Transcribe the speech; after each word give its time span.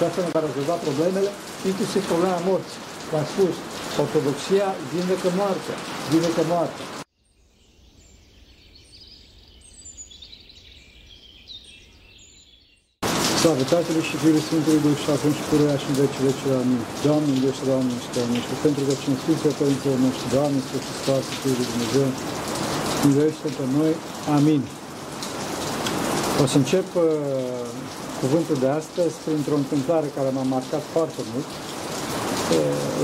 Și 0.00 0.06
asta 0.08 0.22
ne 0.26 0.34
va 0.36 0.42
rezolva 0.48 0.76
problemele, 0.86 1.30
inclusiv 1.70 2.02
problema 2.12 2.38
morții. 2.50 2.80
V-am 3.10 3.26
spus, 3.32 3.54
ortodoxia 4.02 4.68
vindecă 4.92 5.28
moartea, 5.40 5.76
vindecă 6.10 6.42
moartea. 6.52 6.86
Slavă 13.40 13.64
Tatălui 13.72 14.08
și 14.10 14.16
Fiului 14.22 14.46
Sfântului 14.48 14.84
Duh 14.84 14.96
și 15.02 15.10
acum 15.16 15.32
și 15.38 15.44
pururea 15.48 15.78
și 15.82 15.88
în 15.90 15.96
vecii 16.00 16.24
vecii. 16.28 16.50
Amin. 16.62 16.82
Doamne, 17.06 17.32
Dumnezeu, 17.44 17.62
Doamne, 17.70 17.94
și 18.04 18.10
Doamne, 18.16 18.38
și 18.46 18.54
pentru 18.64 18.82
că 18.86 18.92
cinstiți 19.02 19.44
Părintele 19.60 19.96
noștri, 20.04 20.32
Doamne, 20.36 20.58
Sfântul 20.66 20.94
Sfântul 21.30 21.38
Fiul 21.40 21.56
lui 21.58 21.68
Dumnezeu, 21.72 22.08
miluiește 23.04 23.48
pe 23.56 23.64
noi. 23.76 23.92
Amin. 24.36 24.62
O 26.42 26.44
să 26.52 26.56
încep 26.62 26.88
uh, 27.04 27.60
cuvântul 28.22 28.56
de 28.64 28.70
astăzi 28.80 29.14
printr-o 29.26 29.60
întâmplare 29.62 30.08
care 30.16 30.30
m-a 30.36 30.46
marcat 30.56 30.84
foarte 30.94 31.22
mult. 31.30 31.48
Uh, 31.52 31.56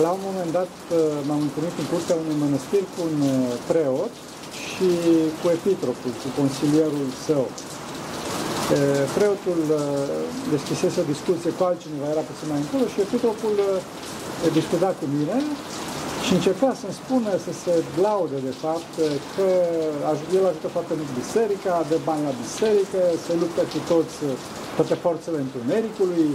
la 0.04 0.10
un 0.16 0.22
moment 0.28 0.50
dat 0.58 0.72
uh, 0.84 0.96
m-am 1.28 1.42
întâlnit 1.48 1.76
în 1.82 1.86
curtea 1.92 2.16
unui 2.22 2.36
mănăstir 2.44 2.82
cu 2.92 2.98
un 3.08 3.16
uh, 3.32 3.34
preot 3.70 4.12
și 4.64 4.88
cu 5.40 5.46
epitropul, 5.58 6.12
cu 6.22 6.28
consilierul 6.40 7.06
său. 7.28 7.44
Uh, 8.74 9.04
Preotul 9.16 9.60
uh, 9.70 9.80
deschisese 10.54 10.96
o 11.04 11.10
discuție 11.14 11.50
cu 11.56 11.62
altcineva, 11.70 12.06
era 12.14 12.24
puțin 12.30 12.46
mai 12.52 12.60
încolo 12.64 12.84
și 12.92 12.98
epitropul 13.06 13.54
uh, 13.64 13.78
discuta 14.58 14.90
cu 14.98 15.04
mine 15.16 15.36
și 16.26 16.32
încerca 16.38 16.68
să-mi 16.80 16.98
spună, 17.02 17.30
să 17.46 17.52
se 17.62 17.72
laude 18.06 18.38
de 18.48 18.54
fapt, 18.64 18.92
că 19.34 19.46
el 20.38 20.44
ajută 20.50 20.68
foarte 20.76 20.94
mult 20.98 21.10
biserica, 21.22 21.74
de 21.92 21.98
bani 22.08 22.26
la 22.28 22.34
biserică, 22.44 23.00
se 23.24 23.32
luptă 23.42 23.62
cu 23.72 23.78
toți, 23.92 24.16
toate 24.76 24.94
forțele 25.04 25.38
întunericului 25.46 26.26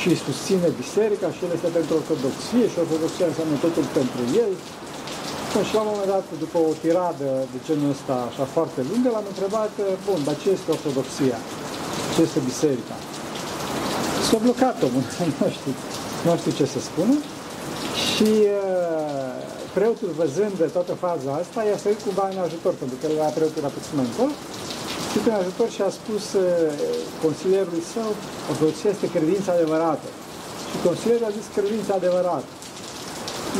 și 0.00 0.10
susține 0.26 0.68
biserica 0.82 1.28
și 1.34 1.40
el 1.44 1.52
este 1.56 1.70
pentru 1.78 1.92
ortodoxie 2.00 2.66
și 2.72 2.78
ortodoxia 2.84 3.26
înseamnă 3.30 3.56
totul 3.66 3.86
pentru 3.98 4.22
el. 4.44 4.52
Și 5.68 5.74
la 5.76 5.82
un 5.84 5.90
moment 5.92 6.10
dat, 6.16 6.26
după 6.44 6.58
o 6.68 6.72
tiradă 6.82 7.28
de 7.52 7.58
genul 7.66 7.90
ăsta 7.96 8.14
așa 8.30 8.44
foarte 8.56 8.80
lungă, 8.90 9.08
l-am 9.14 9.26
întrebat, 9.32 9.72
bun, 10.06 10.20
dar 10.26 10.36
ce 10.42 10.48
este 10.56 10.68
ortodoxia? 10.76 11.38
Ce 12.14 12.20
este 12.26 12.40
biserica? 12.50 12.96
S-a 14.26 14.38
blocat 14.44 14.76
omul, 14.86 15.04
nu 15.40 15.48
știu, 15.56 15.72
nu 16.24 16.32
știu 16.40 16.52
ce 16.58 16.66
să 16.74 16.80
spună. 16.90 17.16
Și 18.02 18.30
uh, 18.32 18.71
preotul 19.76 20.10
văzând 20.20 20.54
de 20.62 20.68
toată 20.76 20.92
faza 21.04 21.30
asta, 21.42 21.58
i-a 21.62 21.78
sărit 21.84 22.00
cumva 22.06 22.26
în 22.32 22.40
ajutor, 22.46 22.72
pentru 22.80 22.96
că 22.98 23.04
el 23.06 23.14
era 23.20 23.36
preotul 23.38 23.60
era 23.62 23.76
puțin 23.78 23.94
mai 23.98 24.08
încolo, 24.10 24.32
și 25.10 25.16
în 25.28 25.36
ajutor 25.42 25.68
și 25.76 25.82
a 25.88 25.90
spus 26.00 26.24
uh, 26.32 26.44
consilierului 27.24 27.84
său, 27.94 28.10
ortodoxia 28.50 28.90
este 28.94 29.08
credința 29.16 29.50
adevărată. 29.58 30.08
Și 30.70 30.76
consilierul 30.86 31.28
a 31.28 31.36
zis 31.38 31.46
credința 31.56 31.92
adevărată. 32.00 32.50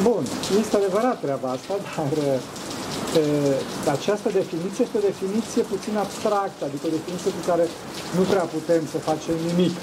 Bun, 0.09 0.23
este 0.63 0.77
adevărat 0.77 1.17
treaba 1.25 1.49
asta, 1.57 1.75
dar 1.91 2.13
uh, 2.23 2.39
această 3.97 4.29
definiție 4.41 4.83
este 4.85 4.99
o 5.01 5.09
definiție 5.11 5.63
puțin 5.73 5.95
abstractă, 6.05 6.63
adică 6.65 6.85
o 6.87 6.95
definiție 6.99 7.31
cu 7.37 7.43
care 7.51 7.65
nu 8.17 8.23
prea 8.31 8.47
putem 8.57 8.83
să 8.93 8.99
facem 9.11 9.37
nimic. 9.49 9.75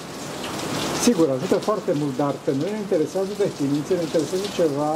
Sigur, 1.08 1.28
ajută 1.30 1.58
foarte 1.70 1.92
mult, 2.02 2.16
dar 2.24 2.34
pe 2.46 2.52
noi 2.60 2.72
ne 2.76 2.82
interesează 2.86 3.32
definiție, 3.48 3.96
ne 3.96 4.06
interesează 4.10 4.48
ceva 4.60 4.92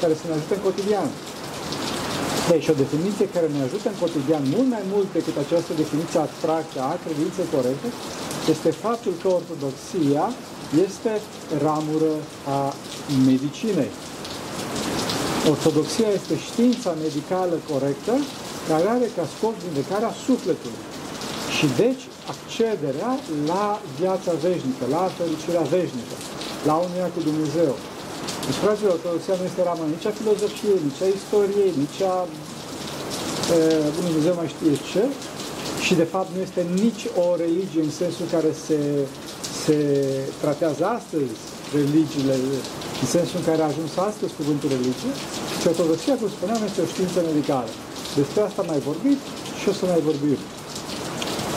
care 0.00 0.14
să 0.20 0.24
ne 0.26 0.34
ajute 0.36 0.54
în 0.56 0.64
cotidian. 0.68 1.08
Deci 2.52 2.66
o 2.72 2.80
definiție 2.84 3.26
care 3.34 3.46
ne 3.56 3.62
ajută 3.66 3.86
în 3.90 3.98
cotidian 4.04 4.42
mult 4.54 4.68
mai 4.74 4.84
mult 4.92 5.08
decât 5.18 5.36
această 5.44 5.72
definiție 5.82 6.18
abstractă 6.20 6.78
a 6.90 6.94
credinței 7.04 7.52
corecte 7.54 7.88
este 8.54 8.70
faptul 8.86 9.12
că 9.22 9.28
ortodoxia 9.38 10.26
este 10.86 11.12
ramură 11.64 12.14
a 12.58 12.60
medicinei. 13.30 13.92
Ortodoxia 15.52 16.08
este 16.18 16.34
știința 16.48 16.90
medicală 17.06 17.56
corectă 17.72 18.14
care 18.70 18.86
are 18.96 19.06
ca 19.16 19.24
scop 19.34 19.54
vindecarea 19.66 20.12
sufletului. 20.26 20.82
Și 21.56 21.66
deci 21.82 22.02
accederea 22.32 23.10
la 23.52 23.64
viața 24.00 24.32
veșnică, 24.46 24.84
la 24.96 25.02
fericirea 25.18 25.66
veșnică, 25.76 26.16
la 26.68 26.74
unia 26.86 27.08
cu 27.14 27.20
Dumnezeu. 27.28 27.72
Deci, 28.46 28.60
fraților, 28.64 28.92
ortodoxia 28.96 29.34
nu 29.38 29.44
este 29.50 29.62
ramă 29.68 29.84
nici 29.94 30.08
a 30.10 30.12
filozofiei, 30.20 30.80
nici 30.88 31.02
a 31.04 31.08
istoriei, 31.18 31.72
nici 31.82 32.00
a 32.12 32.16
e, 33.54 33.58
Dumnezeu 33.98 34.34
mai 34.40 34.48
știe 34.54 34.74
ce, 34.90 35.04
și 35.86 35.94
de 36.02 36.06
fapt 36.12 36.28
nu 36.34 36.40
este 36.46 36.62
nici 36.84 37.02
o 37.24 37.26
religie 37.44 37.82
în 37.88 37.94
sensul 38.02 38.26
care 38.34 38.50
se, 38.66 38.78
se 39.64 39.78
tratează 40.42 40.82
astăzi 40.98 41.34
religiile, 41.78 42.34
în 43.02 43.08
sensul 43.16 43.36
în 43.40 43.46
care 43.50 43.60
a 43.62 43.72
ajuns 43.72 43.92
astăzi 44.10 44.36
cuvântul 44.40 44.68
religie, 44.76 45.12
și 45.60 45.66
ortodoxia, 45.72 46.14
cum 46.20 46.28
spuneam, 46.36 46.60
este 46.68 46.80
o 46.82 46.92
știință 46.92 47.18
medicală. 47.30 47.70
Despre 48.18 48.40
asta 48.46 48.58
am 48.62 48.68
mai 48.72 48.82
vorbit 48.90 49.20
și 49.60 49.66
o 49.70 49.74
să 49.78 49.84
mai 49.92 50.00
vorbim. 50.08 50.40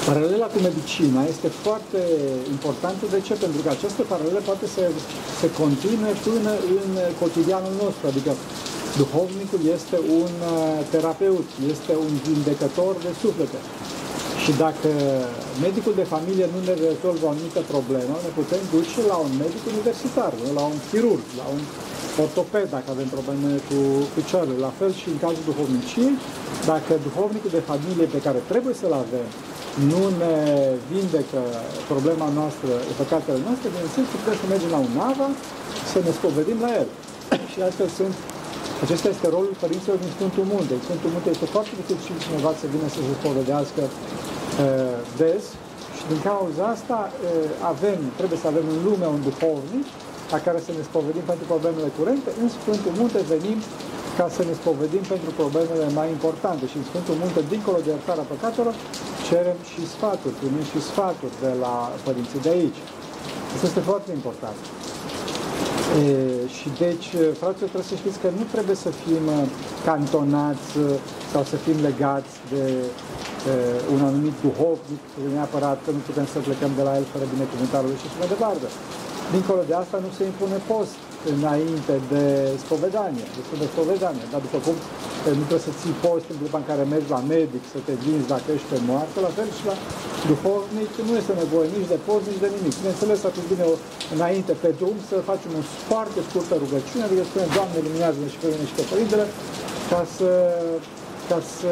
Paralela 0.08 0.48
cu 0.54 0.60
medicina 0.70 1.22
este 1.34 1.50
foarte 1.66 2.00
importantă. 2.56 3.04
De 3.16 3.20
ce? 3.28 3.34
Pentru 3.46 3.60
că 3.64 3.70
această 3.78 4.02
paralelă 4.12 4.42
poate 4.50 4.66
să 4.76 4.82
se 5.40 5.48
continue 5.62 6.14
până 6.28 6.52
în 6.80 6.90
cotidianul 7.22 7.74
nostru. 7.84 8.04
Adică 8.12 8.32
duhovnicul 9.02 9.62
este 9.78 9.98
un 10.22 10.34
uh, 10.44 10.54
terapeut, 10.94 11.48
este 11.74 11.94
un 12.06 12.14
vindecător 12.28 12.94
de 13.06 13.12
suflete. 13.22 13.60
Și 14.44 14.52
dacă 14.66 14.90
medicul 15.66 15.96
de 16.02 16.12
familie 16.16 16.46
nu 16.54 16.60
ne 16.70 16.76
rezolvă 16.88 17.24
o 17.26 17.32
anumită 17.34 17.62
problemă, 17.74 18.14
ne 18.26 18.32
putem 18.40 18.62
duce 18.76 19.00
la 19.12 19.18
un 19.26 19.32
medic 19.44 19.64
universitar, 19.74 20.32
la 20.58 20.64
un 20.72 20.78
chirurg, 20.90 21.26
la 21.42 21.46
un 21.56 21.62
ortoped 22.24 22.68
dacă 22.76 22.88
avem 22.92 23.10
probleme 23.16 23.50
cu 23.70 23.78
picioarele. 24.18 24.58
La 24.68 24.74
fel 24.80 24.92
și 25.00 25.08
în 25.14 25.18
cazul 25.24 25.48
duhovniciei, 25.50 26.14
dacă 26.72 26.92
duhovnicul 27.08 27.52
de 27.58 27.68
familie 27.72 28.08
pe 28.16 28.24
care 28.26 28.40
trebuie 28.52 28.76
să-l 28.82 28.96
avem 29.06 29.28
nu 29.92 30.02
ne 30.22 30.36
vindecă 30.92 31.42
problema 31.92 32.28
noastră, 32.40 32.72
păcatele 33.02 33.40
noastre, 33.48 33.68
bineînțeles, 33.74 34.08
putem 34.16 34.36
să 34.42 34.46
mergem 34.54 34.72
la 34.76 34.82
un 34.86 34.94
nava, 35.02 35.28
să 35.92 35.98
ne 36.06 36.12
spovedim 36.20 36.60
la 36.66 36.72
el. 36.82 36.90
și 37.52 37.58
astfel 37.70 37.90
sunt, 38.00 38.14
acesta 38.86 39.08
este 39.16 39.28
rolul 39.36 39.56
părinților 39.64 39.98
din 40.04 40.12
Sfântul 40.18 40.46
Munte. 40.54 40.74
În 40.78 40.84
Sfântul 40.88 41.10
Munte 41.14 41.30
este 41.36 41.48
foarte 41.56 41.74
dificil 41.82 42.16
cineva 42.26 42.52
să 42.62 42.66
vină 42.74 42.88
să 42.96 43.00
se 43.08 43.14
spovedească 43.20 43.82
uh, 43.90 44.98
des 45.22 45.44
și 45.98 46.04
din 46.12 46.20
cauza 46.30 46.64
asta 46.76 46.98
uh, 47.12 47.72
avem, 47.74 48.00
trebuie 48.20 48.40
să 48.44 48.48
avem 48.52 48.66
în 48.74 48.80
lume 48.88 49.08
un 49.16 49.22
duhovnic 49.28 49.86
la 50.34 50.40
care 50.46 50.60
să 50.66 50.72
ne 50.78 50.84
spovedim 50.90 51.26
pentru 51.32 51.46
problemele 51.54 51.90
curente. 52.00 52.30
În 52.42 52.48
Sfântul 52.58 52.94
Munte 53.00 53.20
venim 53.34 53.58
ca 54.20 54.28
să 54.38 54.42
ne 54.50 54.56
spovedim 54.62 55.04
pentru 55.14 55.30
problemele 55.42 55.88
mai 56.00 56.08
importante 56.16 56.64
și 56.72 56.78
în 56.82 56.86
Sfântul 56.90 57.16
Munte, 57.22 57.42
dincolo 57.54 57.78
de 57.86 57.90
iertarea 57.96 58.30
păcatelor, 58.34 58.74
cerem 59.30 59.60
și 59.72 59.82
sfaturi, 59.94 60.40
primim 60.42 60.66
și 60.72 60.80
sfaturi 60.90 61.36
de 61.46 61.52
la 61.64 61.76
părinții 62.08 62.44
de 62.46 62.52
aici. 62.58 62.80
Asta 63.54 63.66
este 63.72 63.84
foarte 63.92 64.10
important. 64.20 64.60
E, 66.02 66.12
și 66.58 66.68
deci, 66.84 67.08
fraților, 67.42 67.70
trebuie 67.74 67.92
să 67.94 67.98
știți 68.02 68.20
că 68.24 68.30
nu 68.40 68.44
trebuie 68.54 68.78
să 68.86 68.92
fim 69.04 69.24
cantonați 69.88 70.70
sau 71.34 71.44
să 71.52 71.56
fim 71.66 71.78
legați 71.90 72.34
de 72.54 72.64
e, 73.50 73.54
un 73.94 74.02
anumit 74.10 74.36
duhovnic, 74.46 75.04
neapărat 75.36 75.78
că 75.86 75.90
nu 75.96 76.02
putem 76.10 76.26
să 76.34 76.38
plecăm 76.48 76.72
de 76.80 76.84
la 76.88 76.94
el 77.00 77.06
fără 77.14 77.26
binecuvântarea 77.36 77.88
lui 77.90 78.00
și 78.02 78.08
așa 78.08 78.20
mai 78.22 78.32
departe. 78.36 78.68
Dincolo 79.36 79.62
de 79.70 79.76
asta 79.84 79.98
nu 80.06 80.10
se 80.18 80.24
impune 80.32 80.58
post 80.72 80.96
înainte 81.34 81.96
de 82.14 82.24
spovedanie, 82.64 83.28
de 83.62 83.68
spovedanie, 83.74 84.26
dar 84.34 84.42
după 84.48 84.60
cum 84.66 84.76
nu 85.40 85.44
trebuie 85.50 85.68
să 85.70 85.74
ții 85.82 85.96
post 86.06 86.26
în 86.32 86.38
clipa 86.40 86.60
în 86.62 86.68
care 86.72 86.84
mergi 86.94 87.10
la 87.16 87.22
medic 87.36 87.64
să 87.74 87.80
te 87.88 87.94
vinzi 88.04 88.32
dacă 88.34 88.48
ești 88.56 88.70
pe 88.74 88.80
moarte, 88.90 89.18
la 89.28 89.32
fel 89.38 89.50
și 89.58 89.64
la 89.70 89.76
duhovnic 90.30 90.92
nu 91.08 91.14
este 91.22 91.34
nevoie 91.44 91.68
nici 91.76 91.92
de 91.94 92.00
post, 92.08 92.26
nici 92.32 92.44
de 92.46 92.50
nimic. 92.56 92.74
Bineînțeles, 92.82 93.20
atunci 93.30 93.52
bine 93.54 93.66
înainte 94.16 94.54
pe 94.64 94.70
drum 94.80 94.98
să 95.10 95.16
facem 95.32 95.52
o 95.60 95.62
foarte 95.90 96.20
scurtă 96.28 96.54
rugăciune, 96.64 97.04
adică 97.06 97.24
spunem, 97.30 97.50
Doamne, 97.58 97.78
luminează-ne 97.88 98.28
și 98.34 98.40
pe 98.42 98.48
mine 98.54 98.66
și 98.70 98.78
pe 98.80 98.86
Părintele, 98.92 99.26
ca 99.92 100.02
să, 100.18 100.30
ca 101.30 101.38
să 101.58 101.70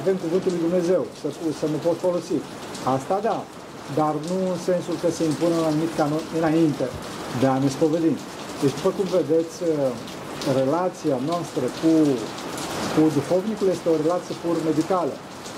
avem 0.00 0.16
cuvântul 0.24 0.50
lui 0.54 0.64
Dumnezeu, 0.66 1.02
să, 1.20 1.26
să 1.60 1.66
ne 1.74 1.78
pot 1.86 1.96
folosi. 2.06 2.36
Asta 2.96 3.16
da, 3.28 3.38
dar 4.00 4.14
nu 4.28 4.36
în 4.52 4.58
sensul 4.70 4.96
că 5.02 5.08
se 5.16 5.22
impune 5.32 5.54
un 5.60 5.66
anumit 5.70 5.92
canon 5.98 6.24
înainte 6.38 6.86
de 7.40 7.46
a 7.54 7.56
ne 7.64 7.68
spovedi. 7.76 8.14
Deci, 8.60 8.74
după 8.78 8.90
cum 8.96 9.06
vedeți, 9.18 9.56
relația 10.60 11.16
noastră 11.30 11.64
cu 11.80 11.92
cu 12.94 13.02
duhovnicul 13.18 13.68
este 13.76 13.88
o 13.92 14.00
relație 14.04 14.34
pur 14.44 14.56
medicală. 14.70 15.14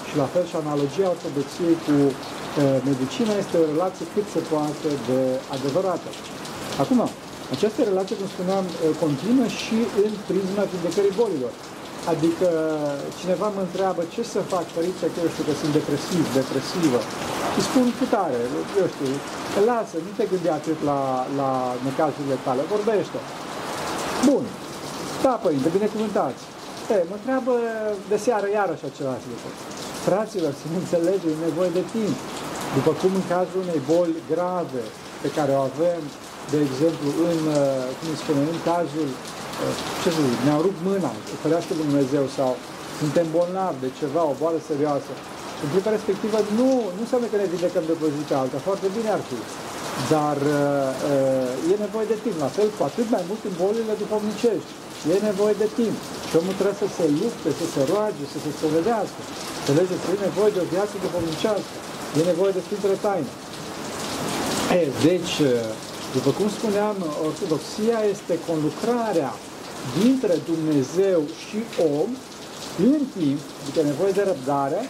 Și 0.09 0.15
la 0.23 0.27
fel 0.33 0.45
și 0.51 0.57
analogia 0.65 1.09
ortodoxiei 1.15 1.77
cu 1.87 1.97
uh, 2.09 2.77
medicina 2.91 3.33
este 3.43 3.55
o 3.63 3.69
relație 3.73 4.05
cât 4.15 4.27
se 4.35 4.41
poate 4.53 4.91
de 5.09 5.21
adevărată. 5.57 6.09
Acum, 6.83 7.01
această 7.55 7.81
relație, 7.91 8.15
cum 8.21 8.29
spuneam, 8.37 8.65
continuă 9.03 9.47
și 9.63 9.79
în 10.05 10.13
prisma 10.29 10.63
vindecării 10.73 11.19
bolilor. 11.21 11.53
Adică 12.13 12.49
cineva 13.21 13.47
mă 13.57 13.63
întreabă 13.67 14.03
ce 14.15 14.23
să 14.35 14.41
fac, 14.55 14.67
părinte, 14.79 15.05
că 15.13 15.19
eu 15.25 15.31
știu 15.33 15.45
că 15.49 15.55
sunt 15.61 15.73
depresiv, 15.79 16.25
depresivă. 16.41 17.01
Și 17.55 17.61
spun 17.69 17.87
cât 17.99 18.13
are, 18.27 18.41
eu 18.81 18.87
știu, 18.95 19.11
lasă, 19.71 19.97
nu 20.07 20.11
te 20.19 20.25
gândi 20.31 20.51
atât 20.59 20.79
la, 20.91 21.01
la 21.41 21.51
necazurile 21.87 22.39
tale, 22.47 22.63
vorbește. 22.75 23.19
Bun. 24.29 24.45
Da, 25.25 25.35
părinte, 25.45 25.69
binecuvântați. 25.77 26.43
E, 26.95 26.97
mă 27.11 27.17
întreabă 27.21 27.55
de 28.11 28.17
seară 28.25 28.47
iarăși 28.59 28.89
același 28.91 29.27
lucru. 29.33 29.51
Fraților, 30.09 30.53
să 30.61 30.67
ne 30.73 30.79
înțelegem, 30.83 31.33
e 31.37 31.47
nevoie 31.49 31.73
de 31.79 31.85
timp. 31.95 32.17
După 32.77 32.93
cum 33.01 33.11
în 33.21 33.27
cazul 33.35 33.61
unei 33.67 33.81
boli 33.91 34.17
grave 34.33 34.83
pe 35.23 35.29
care 35.37 35.51
o 35.59 35.61
avem, 35.71 36.03
de 36.53 36.59
exemplu, 36.67 37.09
în, 37.31 37.41
uh, 37.61 37.87
cum 37.97 38.07
îi 38.13 38.21
spune, 38.23 38.41
în 38.55 38.61
cazul, 38.71 39.09
uh, 39.13 39.42
ce 40.03 40.09
să 40.17 40.21
zic, 40.29 40.41
ne-au 40.47 40.61
rupt 40.67 40.81
mâna, 40.89 41.13
ferească 41.43 41.73
Dumnezeu, 41.83 42.25
sau 42.39 42.51
suntem 43.01 43.27
bolnavi 43.37 43.83
de 43.85 43.91
ceva, 44.01 44.23
o 44.33 44.35
boală 44.41 44.59
serioasă, 44.71 45.13
în 45.63 45.69
clipa 45.73 45.91
respectivă 45.97 46.39
nu, 46.59 46.69
nu 46.97 47.03
înseamnă 47.05 47.27
că 47.29 47.37
ne 47.39 47.53
vindecăm 47.55 47.85
de 47.89 47.95
o 48.07 48.09
zi 48.15 48.23
pe 48.29 48.35
alta, 48.43 48.59
foarte 48.69 48.89
bine 48.97 49.11
ar 49.17 49.23
fi. 49.31 49.39
Dar 50.15 50.39
uh, 50.57 51.73
e 51.73 51.85
nevoie 51.87 52.07
de 52.13 52.19
timp, 52.25 52.37
la 52.47 52.51
fel 52.57 52.69
cu 52.77 52.83
atât 52.91 53.07
mai 53.15 53.25
mult 53.29 53.43
în 53.49 53.55
bolile 53.63 53.95
duhovnicești. 54.03 54.71
E 55.13 55.29
nevoie 55.31 55.55
de 55.63 55.69
timp. 55.81 55.97
Și 56.29 56.35
omul 56.41 56.55
trebuie 56.59 56.83
să 56.85 56.89
se 56.99 57.07
lupte, 57.21 57.49
să 57.61 57.67
se 57.75 57.83
roage, 57.91 58.25
să 58.33 58.39
se 58.45 58.51
spovedească. 58.57 59.21
Înțelegeți? 59.61 60.05
E 60.13 60.27
nevoie 60.29 60.51
de 60.57 60.61
o 60.65 60.71
viață 60.75 60.95
duhovnicească. 61.05 61.75
E 62.19 62.31
nevoie 62.33 62.53
de 62.57 62.63
Sfintele 62.67 62.97
Taine. 63.05 63.31
E, 64.79 64.83
deci, 65.09 65.35
după 66.17 66.31
cum 66.39 66.49
spuneam, 66.59 66.97
ortodoxia 67.29 67.99
este 68.15 68.35
conlucrarea 68.49 69.31
dintre 70.01 70.35
Dumnezeu 70.51 71.21
și 71.45 71.59
om 71.99 72.11
în 72.93 73.03
timp, 73.19 73.41
adică 73.61 73.81
nevoie 73.91 74.13
de 74.19 74.25
răbdare, 74.31 74.81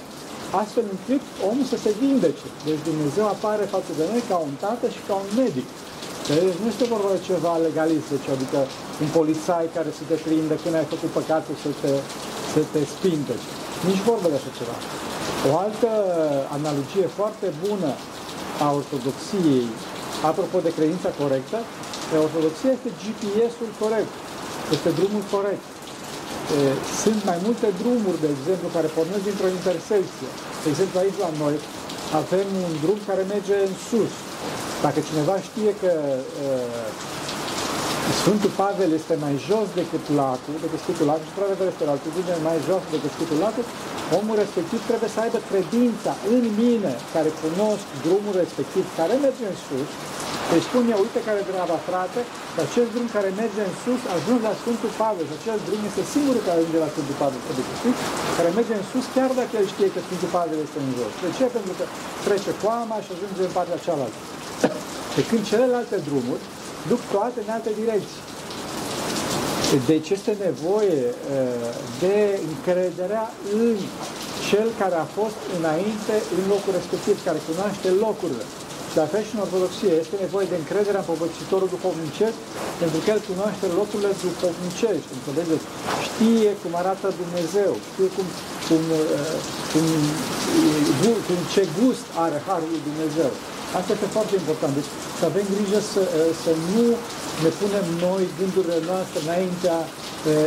astfel 0.63 0.87
încât 0.95 1.23
omul 1.49 1.67
să 1.73 1.77
se 1.85 1.91
vindece. 2.03 2.47
Deci 2.69 2.83
Dumnezeu 2.91 3.25
apare 3.35 3.65
față 3.75 3.91
de 3.99 4.05
noi 4.11 4.23
ca 4.31 4.37
un 4.49 4.55
tată 4.65 4.87
și 4.95 5.01
ca 5.09 5.15
un 5.23 5.31
medic. 5.43 5.69
Deci 6.29 6.59
nu 6.61 6.67
este 6.73 6.93
vorba 6.95 7.11
de 7.17 7.27
ceva 7.31 7.53
legalist, 7.67 8.09
deci, 8.15 8.29
adică 8.37 8.59
un 9.03 9.09
polițai 9.19 9.67
care 9.77 9.91
să 9.99 10.03
te 10.11 10.17
prinde 10.27 10.55
când 10.63 10.75
ai 10.81 10.93
făcut 10.95 11.11
păcatul 11.19 11.55
să 11.65 11.71
te, 11.83 11.93
să 12.53 12.61
te 12.73 12.81
spinteci. 12.95 13.47
Nici 13.89 14.07
vorba 14.11 14.29
de 14.33 14.39
așa 14.41 14.53
ceva. 14.61 14.77
O 15.49 15.51
altă 15.65 15.91
analogie 16.59 17.07
foarte 17.19 17.47
bună 17.65 17.91
a 18.65 18.69
ortodoxiei, 18.81 19.69
apropo 20.31 20.59
de 20.67 20.73
credința 20.79 21.11
corectă, 21.21 21.59
ortodoxia 22.27 22.71
este 22.77 22.91
GPS-ul 23.03 23.71
corect, 23.83 24.13
este 24.77 24.91
drumul 24.99 25.25
corect. 25.35 25.65
Sunt 27.03 27.21
mai 27.31 27.39
multe 27.47 27.69
drumuri, 27.81 28.23
de 28.25 28.31
exemplu, 28.37 28.67
care 28.77 28.89
pornesc 28.97 29.25
dintr-o 29.29 29.55
intersecție. 29.59 30.31
De 30.63 30.69
exemplu, 30.73 30.97
aici 31.03 31.19
la 31.27 31.31
noi 31.43 31.57
avem 32.23 32.49
un 32.67 32.73
drum 32.83 32.99
care 33.09 33.23
merge 33.35 33.55
în 33.69 33.75
sus. 33.89 34.13
Dacă 34.85 34.99
cineva 35.09 35.37
știe 35.49 35.71
că 35.83 35.93
uh, 36.19 36.87
Sfântul 38.21 38.53
Pavel 38.63 38.91
este 39.01 39.15
mai 39.25 39.35
jos 39.49 39.67
decât 39.81 40.05
lacul, 40.21 40.55
decât 40.65 40.81
Sfântul 40.85 41.07
Lacul, 41.11 41.27
și 41.27 41.33
într-adevăr 41.33 41.67
este 41.73 41.85
la 41.89 41.95
altitudine 41.97 42.37
mai 42.49 42.59
jos 42.69 42.83
decât 42.95 43.11
Sfântul 43.17 43.39
Lacul, 43.45 43.65
omul 44.19 44.37
respectiv 44.43 44.81
trebuie 44.91 45.11
să 45.15 45.21
aibă 45.25 45.39
credința 45.51 46.13
în 46.35 46.45
mine, 46.63 46.93
care 47.15 47.31
cunosc 47.43 47.85
drumul 48.07 48.35
respectiv, 48.43 48.85
care 48.99 49.15
merge 49.27 49.45
în 49.53 49.59
sus, 49.67 49.91
deci 50.53 50.67
spune, 50.71 50.93
uite 51.05 51.21
care 51.29 51.41
treaba, 51.51 51.77
frate, 51.89 52.21
că 52.55 52.61
acest 52.69 52.89
drum 52.95 53.07
care 53.17 53.29
merge 53.43 53.61
în 53.69 53.75
sus 53.85 54.01
ajunge 54.17 54.45
la 54.51 54.57
Sfântul 54.63 54.93
Pavel 55.03 55.25
și 55.29 55.37
acel 55.39 55.59
drum 55.67 55.81
este 55.91 56.03
singurul 56.15 56.43
care 56.49 56.59
ajunge 56.59 56.81
la 56.87 56.91
Sfântul 56.95 57.17
Pavel, 57.23 57.41
adică, 57.51 57.73
știți? 57.81 58.03
care 58.37 58.49
merge 58.59 58.75
în 58.81 58.87
sus 58.93 59.05
chiar 59.17 59.31
dacă 59.41 59.53
el 59.61 59.67
știe 59.75 59.89
că 59.95 60.01
Sfântul 60.07 60.31
Pavel 60.37 60.59
este 60.67 60.79
în 60.85 60.91
jos. 60.99 61.13
De 61.25 61.31
ce? 61.37 61.45
Pentru 61.57 61.73
că 61.79 61.85
trece 62.27 62.53
foama 62.63 62.97
și 63.05 63.11
ajunge 63.15 63.43
în 63.49 63.55
partea 63.59 63.79
cealaltă. 63.87 64.19
Pe 65.15 65.21
când 65.29 65.43
celelalte 65.53 65.97
drumuri 66.09 66.43
duc 66.91 67.01
toate 67.15 67.39
în 67.45 67.51
alte 67.57 67.71
direcții. 67.83 68.23
Deci 69.91 70.09
este 70.17 70.33
nevoie 70.49 71.03
de 72.03 72.17
încrederea 72.51 73.25
în 73.63 73.77
cel 74.49 74.69
care 74.81 74.97
a 75.05 75.07
fost 75.19 75.39
înainte 75.59 76.15
în 76.37 76.43
locul 76.53 76.73
respectiv, 76.79 77.15
care 77.27 77.39
cunoaște 77.49 77.89
locurile. 78.05 78.45
Și 78.93 79.03
la 79.05 79.13
fel 79.15 79.25
și 79.29 79.35
în 79.37 79.45
Ortodoxie 79.47 79.93
este 80.03 80.17
nevoie 80.27 80.47
de 80.53 80.61
încredere 80.63 80.99
în 81.01 81.11
povățitorul 81.13 81.69
duhovnicesc, 81.75 82.39
pentru 82.83 82.99
că 83.03 83.09
el 83.15 83.21
cunoaște 83.31 83.67
locurile 83.81 84.13
duhovnicești, 84.23 85.11
înțelegeți? 85.17 85.65
Știe 86.09 86.51
cum 86.63 86.73
arată 86.83 87.07
Dumnezeu, 87.23 87.73
știe 87.89 88.09
cum, 88.17 88.27
cum, 88.69 88.83
cum, 89.73 89.87
cum, 91.01 91.15
cum 91.27 91.39
ce 91.55 91.63
gust 91.79 92.07
are 92.25 92.39
Harul 92.49 92.71
lui 92.75 92.83
Dumnezeu. 92.89 93.31
Asta 93.79 93.91
este 93.97 94.09
foarte 94.17 94.35
important. 94.43 94.73
Deci 94.79 94.91
să 95.19 95.25
avem 95.31 95.47
grijă 95.55 95.79
să, 95.93 96.03
să 96.43 96.53
nu 96.73 96.87
ne 97.45 97.51
punem 97.61 97.87
noi 98.07 98.23
gândurile 98.39 98.79
noastre 98.91 99.19
înaintea 99.27 99.79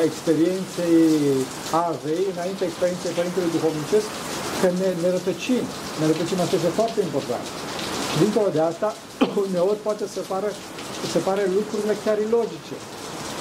experienței 0.09 1.03
Avei, 1.87 2.23
înaintea 2.33 2.67
experienței 2.67 3.17
Părintelui 3.19 3.55
Duhovnicesc, 3.57 4.07
că 4.61 4.67
ne, 4.81 4.89
ne 5.03 5.09
rătăcim. 5.17 5.63
Ne 5.99 6.05
rătăcim, 6.11 6.37
asta 6.39 6.55
este 6.59 6.77
foarte 6.79 6.99
important. 7.09 7.45
Și 8.15 8.21
dincolo 8.23 8.49
de 8.57 8.63
asta, 8.71 8.89
uneori 9.47 9.81
poate 9.87 10.05
să 10.15 10.19
pară, 10.31 10.49
să 11.13 11.19
pare 11.27 11.43
lucrurile 11.57 11.95
chiar 12.03 12.17
ilogice. 12.27 12.75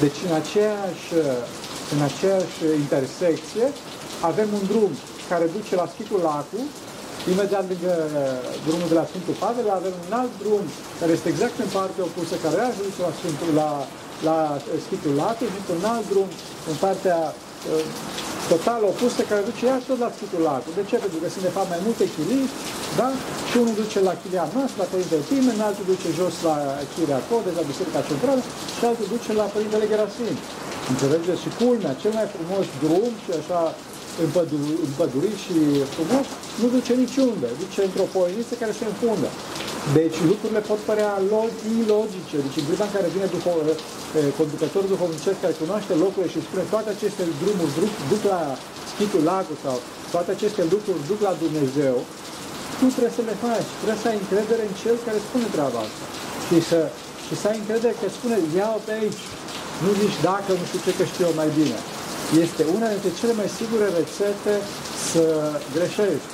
Deci 0.02 0.18
în 0.28 0.32
aceeași, 0.40 1.08
în 1.94 2.00
aceeași 2.10 2.58
intersecție 2.84 3.66
avem 4.30 4.48
un 4.58 4.64
drum 4.70 4.92
care 5.30 5.54
duce 5.56 5.72
la 5.82 5.86
Schitul 5.92 6.20
Lacu, 6.28 6.60
imediat 7.32 7.64
lângă 7.72 7.94
uh, 8.02 8.12
drumul 8.66 8.88
de 8.92 8.98
la 9.00 9.08
Sfântul 9.10 9.36
Pavel, 9.44 9.66
avem 9.80 9.94
un 10.06 10.12
alt 10.20 10.32
drum 10.42 10.64
care 11.00 11.10
este 11.16 11.28
exact 11.32 11.56
în 11.66 11.70
partea 11.78 12.06
opusă, 12.08 12.34
care 12.44 12.56
ajunge 12.60 12.98
la 13.06 13.12
Sfântul, 13.18 13.50
la, 13.62 13.70
la 14.28 14.38
Schitul 14.86 15.14
Lacu 15.20 15.44
și 15.52 15.58
un 15.78 15.84
alt 15.94 16.06
drum 16.12 16.28
în 16.70 16.76
partea 16.84 17.18
uh, 17.32 17.84
total 18.52 18.80
opusă 18.92 19.20
care 19.30 19.42
duce 19.50 19.62
iar 19.70 19.80
tot 19.90 19.98
la 20.04 20.10
Schitul 20.16 20.42
Lacu. 20.48 20.70
De 20.78 20.84
ce? 20.88 20.96
Pentru 21.04 21.18
că 21.22 21.26
sunt 21.34 21.44
de 21.48 21.54
fapt 21.56 21.68
mai 21.74 21.80
multe 21.86 22.04
chilii, 22.14 22.46
da? 23.00 23.08
Și 23.48 23.54
unul 23.62 23.76
duce 23.82 23.98
la 24.08 24.14
chilia 24.20 24.46
noastră, 24.54 24.78
la 24.82 24.88
Părintele 24.92 25.22
Pimen, 25.30 25.58
altul 25.68 25.86
duce 25.92 26.08
jos 26.20 26.34
la 26.48 26.56
Chiria 26.92 27.20
Codes, 27.28 27.54
la 27.58 27.68
Biserica 27.70 28.00
Centrală 28.10 28.42
și 28.76 28.82
altul 28.90 29.06
duce 29.14 29.30
la 29.40 29.46
Părintele 29.54 29.84
Gerasim. 29.92 30.36
Înțelegeți? 30.92 31.42
Și 31.44 31.50
culmea, 31.60 31.92
cel 32.02 32.12
mai 32.18 32.26
frumos 32.34 32.64
drum 32.82 33.12
și 33.24 33.30
așa 33.40 33.60
împădurit 34.88 35.38
și 35.44 35.56
frumos, 35.94 36.26
nu 36.60 36.66
duce 36.74 36.92
niciunde, 37.04 37.48
duce 37.62 37.80
într-o 37.88 38.06
poieniță 38.14 38.52
care 38.62 38.72
se 38.80 38.84
înfundă. 38.90 39.28
Deci 39.98 40.16
lucrurile 40.30 40.62
pot 40.70 40.80
părea 40.90 41.12
ilogice. 41.80 42.36
Deci 42.44 42.58
în 42.60 42.64
clipa 42.68 42.86
în 42.88 42.94
care 42.96 43.14
vine 43.16 43.28
după, 43.36 43.50
conducătorul 44.40 44.92
duhovnicesc 44.94 45.38
care 45.44 45.60
cunoaște 45.62 45.92
locurile 46.02 46.32
și 46.34 46.44
spune 46.46 46.64
toate 46.72 46.88
aceste 46.96 47.22
drumuri 47.40 47.72
duc, 47.78 47.92
duc 48.12 48.22
la 48.34 48.42
Schitul 48.92 49.22
Lacul 49.30 49.58
sau 49.64 49.76
toate 50.14 50.30
aceste 50.36 50.62
lucruri 50.72 51.06
duc 51.10 51.20
la 51.28 51.34
Dumnezeu, 51.44 51.96
tu 52.78 52.84
trebuie 52.94 53.18
să 53.18 53.24
le 53.30 53.36
faci. 53.44 53.68
Trebuie 53.80 54.02
să 54.02 54.08
ai 54.10 54.18
încredere 54.22 54.62
în 54.68 54.74
Cel 54.82 54.96
care 55.06 55.18
spune 55.28 55.46
treaba 55.54 55.80
asta. 55.86 56.04
Și 56.46 56.56
să, 56.68 56.78
și 57.26 57.34
să 57.40 57.44
ai 57.50 57.58
încredere 57.62 57.94
că 58.00 58.06
spune, 58.16 58.36
iau 58.60 58.76
pe 58.86 58.92
aici. 59.00 59.22
Nu 59.84 59.90
zici 60.00 60.18
dacă, 60.28 60.50
nu 60.58 60.64
știu 60.68 60.80
ce, 60.84 60.90
că 60.98 61.04
știu 61.12 61.24
eu 61.28 61.34
mai 61.40 61.50
bine. 61.58 61.78
Este 62.44 62.62
una 62.76 62.88
dintre 62.94 63.10
cele 63.20 63.34
mai 63.40 63.48
sigure 63.58 63.86
rețete 64.00 64.54
să 65.10 65.24
greșești. 65.76 66.28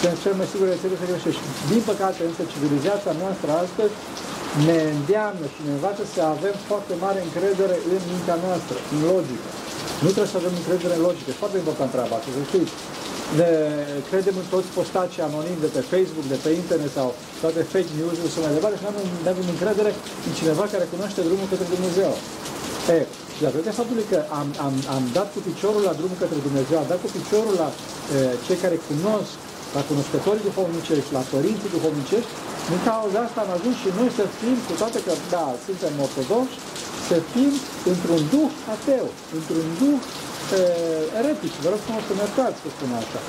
Sunt 0.00 0.16
cele 0.22 0.36
mai 0.40 0.48
sigure 0.52 0.70
rețete 0.74 0.96
să 1.00 1.10
greșești. 1.12 1.42
Din 1.72 1.82
păcate, 1.90 2.20
însă, 2.30 2.42
civilizația 2.52 3.14
noastră 3.22 3.48
astăzi 3.64 3.94
ne 4.68 4.78
îndeamnă 4.96 5.44
și 5.54 5.60
ne 5.66 5.72
învață 5.76 6.02
să 6.14 6.20
avem 6.34 6.56
foarte 6.70 6.94
mare 7.04 7.18
încredere 7.26 7.76
în 7.94 8.02
mintea 8.12 8.36
noastră, 8.46 8.76
în 8.94 9.00
logică. 9.12 9.48
Nu 10.04 10.08
trebuie 10.14 10.34
să 10.34 10.40
avem 10.40 10.54
încredere 10.60 10.94
în 10.98 11.04
logică. 11.08 11.28
E 11.30 11.42
foarte 11.44 11.58
important 11.62 11.90
treaba 11.94 12.14
asta, 12.16 12.30
să 12.38 12.42
știți 12.50 12.74
ne 13.38 13.50
credem 14.10 14.36
în 14.42 14.46
toți 14.54 14.68
postacii 14.78 15.26
anonimi 15.28 15.64
de 15.64 15.70
pe 15.76 15.82
Facebook, 15.92 16.26
de 16.34 16.38
pe 16.44 16.50
internet 16.62 16.92
sau 16.98 17.08
toate 17.42 17.60
fake 17.72 17.92
news-uri 17.98 18.32
și 18.32 18.38
mai 18.44 18.56
departe 18.58 18.76
și 18.78 18.84
nu 18.86 18.90
avem, 18.92 19.06
avem 19.34 19.46
încredere 19.54 19.90
în 20.26 20.32
cineva 20.38 20.64
care 20.72 20.84
cunoaște 20.92 21.20
drumul 21.28 21.48
către 21.52 21.66
Dumnezeu. 21.74 22.12
E, 22.96 22.98
și 23.16 23.17
datorită 23.46 23.72
faptului 23.80 24.06
că 24.12 24.18
am, 24.40 24.48
am, 24.66 24.74
am 24.96 25.04
dat 25.18 25.28
cu 25.34 25.40
piciorul 25.48 25.82
la 25.88 25.94
drumul 25.98 26.18
către 26.22 26.38
Dumnezeu, 26.48 26.76
am 26.78 26.90
dat 26.92 27.00
cu 27.04 27.10
piciorul 27.18 27.54
la 27.62 27.68
e, 27.72 27.76
cei 28.46 28.58
care 28.64 28.76
cunosc, 28.90 29.32
la 29.76 29.82
cunoscătorii 29.88 30.46
duhovnicești, 30.48 31.10
la 31.18 31.22
părinții 31.34 31.74
duhovnicești, 31.76 32.30
din 32.70 32.80
cauza 32.88 33.18
asta 33.22 33.38
am 33.42 33.52
ajuns 33.56 33.76
și 33.82 33.90
noi 33.98 34.10
să 34.18 34.24
fim, 34.38 34.56
cu 34.68 34.74
toate 34.80 34.98
că, 35.06 35.12
da, 35.34 35.46
suntem 35.66 35.92
ortodoxi, 36.06 36.56
să 37.08 37.16
fim 37.32 37.52
într-un 37.92 38.22
duh 38.32 38.50
ateu, 38.76 39.06
într-un 39.36 39.66
duh 39.80 40.00
eretic, 41.20 41.52
vă 41.62 41.68
rog 41.72 41.80
frumos 41.86 42.02
să 42.08 42.14
ne 42.14 42.22
iertați 42.24 42.58
să 42.62 42.68
spun 42.74 42.90
asta. 43.02 43.20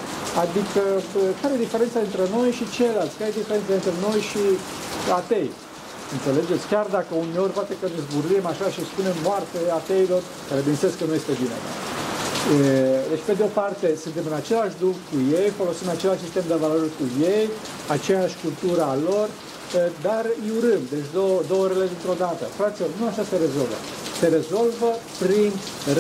Adică, 0.44 0.82
care 1.40 1.52
e 1.56 1.66
diferența 1.66 2.00
între 2.08 2.26
noi 2.36 2.50
și 2.58 2.66
ceilalți? 2.76 3.16
Care 3.18 3.30
e 3.32 3.42
diferența 3.44 3.72
între 3.80 3.94
noi 4.06 4.20
și 4.30 4.44
atei? 5.22 5.50
Înțelegeți? 6.16 6.64
Chiar 6.74 6.88
dacă 6.98 7.12
uneori 7.26 7.54
poate 7.60 7.74
că 7.80 7.86
ne 7.94 8.00
zburlim 8.06 8.46
așa 8.54 8.68
și 8.76 8.82
spunem 8.92 9.16
moarte 9.30 9.60
ateilor, 9.80 10.22
care 10.48 10.60
bineînțeles 10.66 10.96
că 11.00 11.06
nu 11.10 11.16
este 11.22 11.34
bine. 11.42 11.58
Deci, 13.12 13.26
pe 13.30 13.34
de 13.40 13.44
o 13.50 13.52
parte, 13.62 13.88
suntem 14.06 14.26
în 14.32 14.38
același 14.42 14.76
duh 14.84 14.96
cu 15.10 15.18
ei, 15.40 15.48
folosim 15.62 15.88
același 15.98 16.24
sistem 16.26 16.46
de 16.52 16.58
valori 16.66 16.92
cu 17.00 17.06
ei, 17.34 17.46
aceeași 17.96 18.36
cultură 18.44 18.82
a 18.94 18.96
lor, 19.10 19.28
dar 20.08 20.24
îi 20.44 20.52
urâm, 20.58 20.84
deci 20.94 21.08
două, 21.18 21.38
două 21.52 21.62
orele 21.68 21.86
dintr-o 21.94 22.20
dată. 22.26 22.44
Fraților, 22.60 22.90
nu 23.00 23.06
așa 23.12 23.24
se 23.32 23.38
rezolvă. 23.46 23.78
Se 24.20 24.28
rezolvă 24.38 24.90
prin 25.24 25.52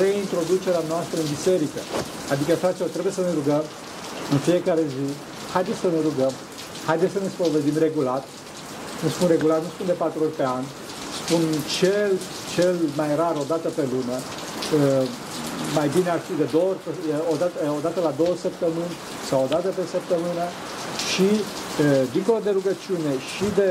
reintroducerea 0.01 0.83
noastră 0.91 1.17
în 1.23 1.27
biserică. 1.35 1.81
Adică, 2.33 2.51
fraților, 2.63 2.89
trebuie 2.95 3.13
să 3.17 3.23
ne 3.27 3.33
rugăm 3.39 3.63
în 4.33 4.39
fiecare 4.47 4.83
zi, 4.93 5.05
haideți 5.55 5.79
să 5.83 5.89
ne 5.95 6.01
rugăm, 6.07 6.33
haideți 6.89 7.13
să 7.15 7.19
ne 7.21 7.29
spovedim 7.35 7.77
regulat, 7.85 8.23
nu 9.03 9.09
spun 9.15 9.27
regulat, 9.35 9.59
nu 9.65 9.69
spun 9.75 9.85
de 9.91 10.01
patru 10.03 10.19
ori 10.25 10.37
pe 10.39 10.45
an, 10.57 10.63
spun 11.19 11.41
cel, 11.77 12.11
cel 12.53 12.75
mai 12.99 13.09
rar 13.21 13.35
o 13.43 13.45
dată 13.53 13.67
pe 13.77 13.83
lună, 13.93 14.17
mai 15.77 15.87
bine 15.95 16.09
ar 16.15 16.21
fi 16.27 16.33
de 16.41 16.47
două 16.55 16.67
ori, 16.71 16.81
o 17.33 17.35
dată, 17.41 17.57
o 17.77 17.81
dată 17.87 17.99
la 18.07 18.13
două 18.21 18.33
săptămâni 18.45 18.93
sau 19.29 19.37
o 19.45 19.51
dată 19.53 19.67
pe 19.77 19.83
săptămână 19.95 20.45
și 21.11 21.27
dincolo 22.15 22.39
de 22.43 22.51
rugăciune 22.57 23.11
și 23.31 23.45
de 23.59 23.69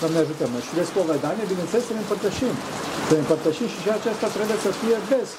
Doamne 0.00 0.18
ajută 0.24 0.44
mă, 0.52 0.58
și 0.66 0.72
de 0.78 0.84
spovedanie, 0.90 1.44
bineînțeles 1.52 1.84
să 1.88 1.92
ne 1.96 2.02
împărtășim. 2.04 2.54
Să 3.06 3.12
ne 3.16 3.22
împărtășim 3.24 3.68
și, 3.72 3.78
și 3.84 3.90
aceasta 3.98 4.26
trebuie 4.36 4.58
să 4.66 4.70
fie 4.80 4.98
des. 5.12 5.30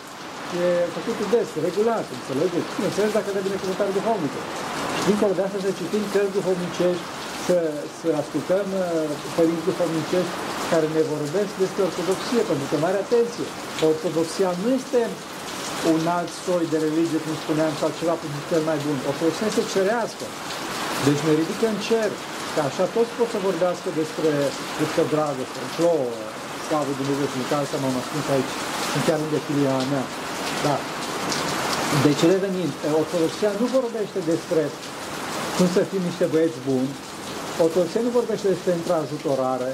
E 0.60 0.66
făcut 0.98 1.18
des, 1.34 1.48
regulat, 1.68 2.06
înțelegeți? 2.18 2.70
Bineînțeles 2.78 3.12
dacă 3.18 3.30
de 3.36 3.42
binecuvântare 3.48 3.92
duhovnică. 3.98 4.40
Și 4.96 5.02
dincolo 5.10 5.34
de 5.38 5.44
asta 5.46 5.58
să 5.66 5.72
citim 5.80 6.04
cărți 6.14 6.36
duhovnicești, 6.38 7.06
să, 7.46 7.58
să 8.00 8.08
ascultăm 8.24 8.68
părinți 9.38 9.68
duhovnicești 9.70 10.34
care 10.72 10.88
ne 10.96 11.04
vorbesc 11.14 11.52
despre 11.64 11.82
ortodoxie, 11.90 12.42
pentru 12.50 12.66
că 12.70 12.76
mare 12.86 13.00
atenție, 13.06 13.48
ortodoxia 13.92 14.50
nu 14.62 14.70
este 14.80 15.02
un 15.94 16.04
alt 16.18 16.32
soi 16.46 16.66
de 16.74 16.78
religie, 16.88 17.20
cum 17.26 17.36
spuneam, 17.44 17.74
sau 17.80 17.90
ceva 18.00 18.16
cu 18.22 18.26
cel 18.52 18.64
mai 18.70 18.78
bun. 18.86 18.98
Ortodoxia 19.12 19.46
este 19.50 19.64
cerească. 19.76 20.26
Deci 21.06 21.22
ne 21.28 21.34
ridică 21.40 21.66
în 21.74 21.80
cer, 21.88 22.10
că 22.54 22.60
așa 22.70 22.86
toți 22.96 23.12
pot 23.18 23.30
să 23.34 23.40
vorbească 23.50 23.88
despre, 24.02 24.32
despre 24.82 25.04
dragoste, 25.14 25.60
plouă, 25.78 26.10
slavă 26.66 26.92
Dumnezeu 27.00 27.28
și 27.32 27.52
care 27.52 27.66
să 27.72 27.78
m-am 27.80 27.96
ascuns 28.02 28.26
aici, 28.36 28.54
sunt 28.92 29.04
chiar 29.08 29.20
lângă 29.24 29.40
filia 29.48 29.78
mea. 29.94 30.06
Da. 30.66 30.76
Deci 32.06 32.22
revenind, 32.34 32.72
ortodoxia 33.02 33.52
nu 33.62 33.66
vorbește 33.78 34.20
despre 34.32 34.62
cum 35.56 35.68
să 35.76 35.82
fim 35.92 36.02
niște 36.10 36.26
băieți 36.34 36.60
buni, 36.70 36.92
ortodoxia 37.64 38.02
nu 38.08 38.12
vorbește 38.20 38.48
despre 38.54 38.72
intraajutorare, 38.80 39.72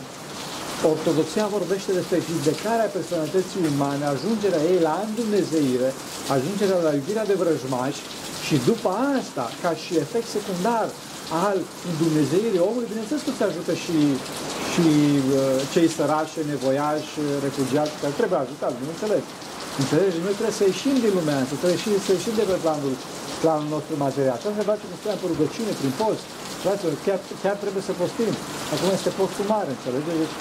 Ortodoxia 0.94 1.56
vorbește 1.58 1.92
despre 2.00 2.18
vindecarea 2.30 2.94
personalității 2.98 3.62
umane, 3.74 4.06
ajungerea 4.06 4.64
ei 4.72 4.80
la 4.90 4.96
îndumnezeire, 5.08 5.90
ajungerea 6.36 6.80
la 6.88 6.92
iubirea 6.98 7.30
de 7.32 7.40
vrăjmași 7.42 8.02
și 8.46 8.56
după 8.70 8.90
asta, 9.18 9.46
ca 9.64 9.72
și 9.82 9.92
efect 10.04 10.28
secundar 10.38 10.88
al 11.46 11.58
îndumnezeirii 11.90 12.66
omului, 12.70 12.92
bineînțeles 12.92 13.22
că 13.28 13.32
se 13.38 13.46
ajută 13.50 13.74
și, 13.84 13.98
și 14.72 14.86
uh, 15.20 15.58
cei 15.74 15.88
sărași, 15.98 16.38
nevoiași, 16.54 17.12
refugiați, 17.46 17.94
care 18.02 18.14
trebuie 18.20 18.40
ajutați, 18.46 18.82
bineînțeles. 18.82 19.24
Înțelegi? 19.82 20.18
Noi 20.26 20.36
trebuie 20.38 20.60
să 20.62 20.66
ieșim 20.72 20.96
din 21.06 21.14
lumea 21.18 21.38
asta, 21.42 21.56
trebuie 21.62 22.06
să 22.08 22.12
ieșim 22.14 22.36
de 22.40 22.46
pe 22.50 22.58
planul, 22.64 22.94
planul 23.42 23.70
nostru 23.76 23.94
material. 24.06 24.36
Asta 24.36 24.60
se 24.60 24.70
face, 24.70 24.84
cum 24.90 24.98
spuneam, 25.00 25.20
pe 25.22 25.28
rugăciune, 25.34 25.72
prin 25.80 25.94
post. 26.02 26.24
Fraților, 26.64 26.94
chiar, 27.06 27.20
chiar 27.44 27.56
trebuie 27.64 27.84
să 27.88 27.94
postim. 28.02 28.34
Acum 28.74 28.90
este 28.98 29.12
postul 29.20 29.46
mare, 29.54 29.70
înțelegeți? 29.74 30.20
Deci, 30.22 30.36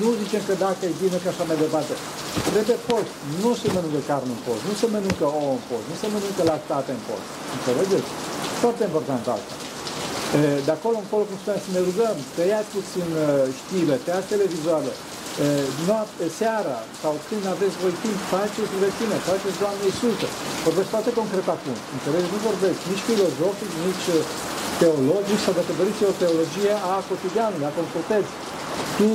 nu 0.00 0.08
zicem 0.20 0.42
că 0.48 0.54
dacă 0.66 0.82
e 0.90 1.00
bine 1.04 1.16
că 1.22 1.28
așa 1.30 1.44
mai 1.50 1.58
departe. 1.64 1.92
Trebuie 2.54 2.78
post. 2.90 3.12
Nu 3.42 3.50
se 3.60 3.68
mănâncă 3.74 4.00
carne 4.10 4.32
în 4.36 4.42
post, 4.46 4.62
nu 4.70 4.74
se 4.80 4.86
mănâncă 4.94 5.26
ouă 5.40 5.52
în 5.58 5.64
post, 5.70 5.86
nu 5.90 5.96
se 6.00 6.06
mănâncă 6.14 6.42
lactate 6.52 6.90
în 6.96 7.02
post. 7.08 7.26
Înțelegeți? 7.56 8.08
Foarte 8.62 8.82
important 8.88 9.24
asta. 9.36 9.54
De 10.66 10.72
acolo 10.76 10.96
încolo, 11.04 11.24
cum 11.28 11.38
spuneam, 11.40 11.62
să 11.66 11.70
ne 11.76 11.82
rugăm, 11.88 12.16
tăiați 12.36 12.70
puțin 12.76 13.08
știre, 13.60 13.94
tăiați 14.04 14.30
televizoare, 14.34 14.90
noapte, 14.90 15.09
seara 16.40 16.78
sau 17.02 17.12
când 17.28 17.44
aveți 17.54 17.76
voi 17.82 17.94
timp, 18.04 18.18
faceți 18.34 18.70
rugăciune, 18.74 19.16
faceți 19.30 19.60
Doamne 19.62 19.84
Iisuse. 19.88 20.28
Vorbesc 20.66 20.88
foarte 20.94 21.12
concret 21.20 21.46
acum. 21.56 21.76
Înțelegeți? 21.96 22.32
Nu 22.34 22.40
vorbesc 22.50 22.78
nici 22.90 23.04
filozofic, 23.10 23.70
nici 23.86 24.06
teologic 24.82 25.38
sau 25.44 25.52
dacă 25.58 25.72
doriți 25.80 26.02
o 26.10 26.18
teologie 26.22 26.74
a 26.92 26.94
cotidianului, 27.10 27.68
a 27.68 27.78
concretății 27.80 28.36
tu 28.98 29.10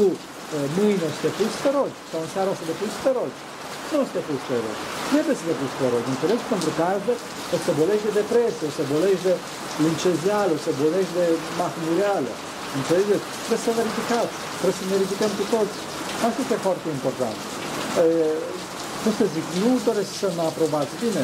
mâine 0.78 1.06
o 1.10 1.12
să 1.16 1.20
te 1.24 1.30
pui 1.36 1.50
să 1.56 1.60
te 1.64 1.72
rogi, 1.78 2.00
sau 2.10 2.20
în 2.26 2.30
seara 2.34 2.50
o 2.54 2.56
să 2.60 2.64
te 2.68 2.74
pui 2.80 2.90
să 2.96 3.00
te 3.06 3.12
rogi. 3.18 3.40
Nu 3.90 3.96
o 4.02 4.06
să 4.08 4.14
te 4.16 4.22
pui 4.26 4.40
să 4.44 4.48
te 4.50 4.58
rogi. 4.66 4.84
Trebuie 5.12 5.36
să 5.40 5.44
te 5.48 5.54
pui 5.58 5.70
să 5.74 5.78
te 5.82 5.88
rogi. 5.94 6.10
Înțelegi? 6.14 6.46
Pentru 6.54 6.72
că 6.76 6.82
altfel 6.92 7.18
o 7.56 7.58
să 7.66 7.72
bolești 7.80 8.06
de 8.08 8.14
depresie, 8.22 8.66
o 8.70 8.72
să 8.78 8.84
bolești 8.94 9.24
de 9.28 9.34
lincezială, 9.84 10.52
o 10.58 10.60
să 10.66 10.72
bolești 10.82 11.14
de 11.20 11.26
mahmureală. 11.60 12.32
Înțelegeți? 12.80 13.26
Trebuie 13.46 13.66
să 13.66 13.72
ne 13.78 13.84
ridicați. 13.90 14.34
Trebuie 14.60 14.80
să 14.80 14.86
ne 14.92 14.96
ridicăm 15.04 15.32
cu 15.40 15.46
toți. 15.54 15.76
Asta 16.28 16.40
este 16.46 16.58
foarte 16.66 16.88
important. 16.98 17.38
E, 18.02 18.06
cum 19.02 19.12
să 19.20 19.26
zic, 19.36 19.46
nu 19.64 19.72
doresc 19.90 20.12
să 20.24 20.28
mă 20.38 20.44
aprobați. 20.52 20.92
Bine, 21.04 21.24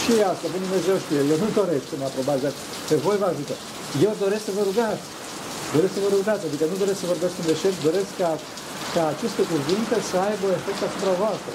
și 0.00 0.12
asta, 0.30 0.46
Bun 0.52 0.62
Dumnezeu 0.66 0.96
știe, 1.04 1.20
eu 1.32 1.38
nu 1.44 1.48
doresc 1.60 1.84
să 1.90 1.96
mă 2.00 2.06
aprobați, 2.10 2.42
dar 2.44 2.54
pe 2.88 2.96
voi 3.06 3.16
vă 3.22 3.26
ajută. 3.32 3.54
Eu 4.06 4.12
doresc 4.24 4.42
să 4.48 4.52
vă 4.58 4.62
rugați. 4.68 5.04
Doresc 5.76 5.92
să 5.96 6.02
vă 6.04 6.10
rugați, 6.16 6.42
adică 6.48 6.64
nu 6.72 6.76
doresc 6.82 6.98
să 7.02 7.10
vorbesc 7.12 7.34
în 7.40 7.46
deșert, 7.52 7.76
doresc 7.88 8.10
ca, 8.22 8.30
ca 8.94 9.02
aceste 9.14 9.42
cuvinte 9.52 9.96
să 10.10 10.16
aibă 10.28 10.46
efect 10.58 10.80
asupra 10.88 11.12
voastră. 11.22 11.52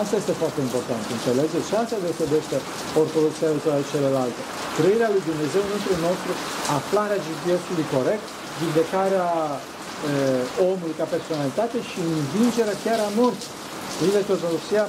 Asta 0.00 0.14
este 0.20 0.34
foarte 0.42 0.60
important, 0.66 1.02
înțelegeți? 1.16 1.68
Și 1.68 1.74
asta 1.82 1.96
deosebește 2.04 2.56
ortodoxia 3.02 3.48
de 3.54 3.60
toate 3.66 3.84
celelalte. 3.92 4.40
Trăirea 4.78 5.10
lui 5.14 5.24
Dumnezeu 5.30 5.64
între 5.76 5.94
nostru, 6.06 6.32
aflarea 6.78 7.22
GPS-ului 7.26 7.86
corect, 7.96 8.26
vindecarea 8.60 9.26
e, 10.02 10.12
omului 10.68 10.94
ca 11.00 11.06
personalitate 11.14 11.76
și 11.90 11.98
învingerea 12.20 12.76
chiar 12.84 12.98
a 13.08 13.10
morții. 13.20 13.52
Vedeți, 14.04 14.30
ortodoxia 14.36 14.84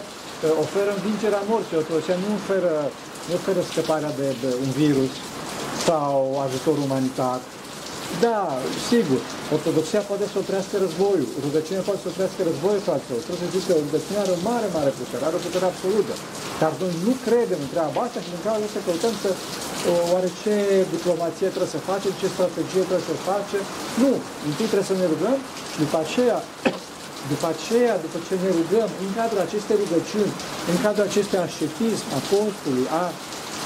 oferă 0.66 0.90
învingerea 1.00 1.42
morții, 1.52 1.80
ortodoxia 1.82 2.18
nu 2.24 2.30
oferă, 2.40 2.74
nu 3.28 3.34
oferă 3.40 3.62
scăparea 3.72 4.12
de, 4.20 4.28
de 4.44 4.50
un 4.66 4.72
virus 4.82 5.14
sau 5.88 6.16
ajutor 6.46 6.76
umanitar, 6.88 7.40
da, 8.26 8.42
sigur, 8.90 9.20
ortodoxia 9.56 10.02
poate 10.12 10.26
să 10.32 10.38
oprească 10.44 10.74
războiul, 10.86 11.30
rugăciunea 11.46 11.84
poate 11.88 12.02
să 12.04 12.10
oprească 12.14 12.40
războiul, 12.50 12.84
fraților. 12.88 13.20
Trebuie 13.26 13.44
să 13.44 13.54
zic 13.56 13.64
că 13.68 13.74
rugăciunea 13.88 14.22
are 14.26 14.34
o 14.38 14.40
mare, 14.50 14.68
mare 14.78 14.92
putere, 15.00 15.24
are 15.28 15.36
o 15.40 15.46
putere 15.48 15.66
absolută. 15.72 16.14
Dar 16.62 16.72
noi 16.82 16.94
nu 17.08 17.14
credem 17.26 17.60
în 17.66 17.70
treaba 17.74 18.00
asta 18.06 18.20
și 18.24 18.30
din 18.34 18.42
cauza 18.46 18.66
asta 18.68 18.88
căutăm 18.88 19.14
să 19.24 19.30
oare 20.14 20.30
ce 20.42 20.54
diplomație 20.96 21.48
trebuie 21.54 21.76
să 21.78 21.82
facem, 21.92 22.12
ce 22.22 22.28
strategie 22.36 22.84
trebuie 22.90 23.10
să 23.12 23.16
facem. 23.32 23.64
Nu, 24.04 24.12
întâi 24.48 24.68
trebuie 24.72 24.92
să 24.92 24.98
ne 25.02 25.08
rugăm 25.14 25.38
și 25.72 25.78
după 25.84 25.98
aceea 26.04 26.38
după 27.34 27.48
aceea, 27.54 27.94
după 28.06 28.18
ce 28.28 28.34
ne 28.44 28.52
rugăm, 28.60 28.90
în 29.04 29.10
cadrul 29.20 29.42
acestei 29.48 29.76
rugăciuni, 29.84 30.34
în 30.72 30.78
cadrul 30.86 31.06
acestui 31.10 31.40
ascetism 31.48 32.06
a 32.18 32.20
postului, 32.32 32.86
a 33.02 33.04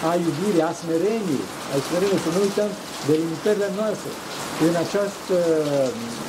a 0.10 0.12
iubirii, 0.26 0.68
a 0.70 0.72
smereniei, 0.82 1.46
a 1.74 1.76
smereniei, 1.88 2.26
să 2.26 2.30
nu 2.36 2.42
uităm 2.48 2.70
de 3.08 3.14
limitările 3.22 3.70
noastre. 3.80 4.10
În, 4.66 4.76
această, 4.86 5.38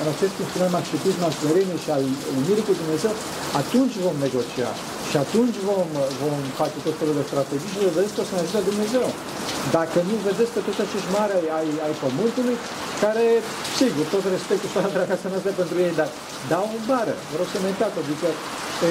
în 0.01 0.07
acest, 0.15 0.33
cum 0.37 0.47
spuneam, 0.51 0.75
ascetism 0.83 1.21
al 1.27 1.35
smereniei 1.39 1.85
și 1.85 1.91
al 1.97 2.05
unirii 2.41 2.69
cu 2.69 2.75
Dumnezeu, 2.83 3.15
atunci 3.61 3.95
vom 4.07 4.17
negocia 4.27 4.73
și 5.11 5.17
atunci 5.25 5.59
vom, 5.69 5.89
vom 6.23 6.39
face 6.61 6.79
tot 6.87 6.95
felul 7.01 7.17
de 7.21 7.25
strategii 7.31 7.73
și 7.73 7.97
vedeți 7.99 8.15
că 8.15 8.21
o 8.23 8.27
să 8.29 8.33
ne 8.35 8.43
ajute 8.43 8.71
Dumnezeu. 8.71 9.07
Dacă 9.79 9.99
nu 10.09 10.15
vedeți 10.29 10.53
că 10.55 10.61
toți 10.67 10.83
acești 10.87 11.11
mari 11.17 11.33
ai, 11.39 11.47
ai, 11.59 11.69
ai 11.87 11.95
pământului, 12.05 12.57
care, 13.05 13.27
sigur, 13.81 14.05
tot 14.15 14.25
respectul 14.37 14.67
și 14.69 14.75
toată 14.77 14.91
draga 14.97 15.17
să 15.23 15.29
pentru 15.61 15.77
ei, 15.87 15.95
dar 16.01 16.09
dau 16.53 16.67
în 16.77 16.83
bară. 16.91 17.15
Vreau 17.33 17.47
să 17.53 17.57
ne 17.59 17.69
uitați, 17.73 17.97
adică 18.03 18.29
e, 18.89 18.91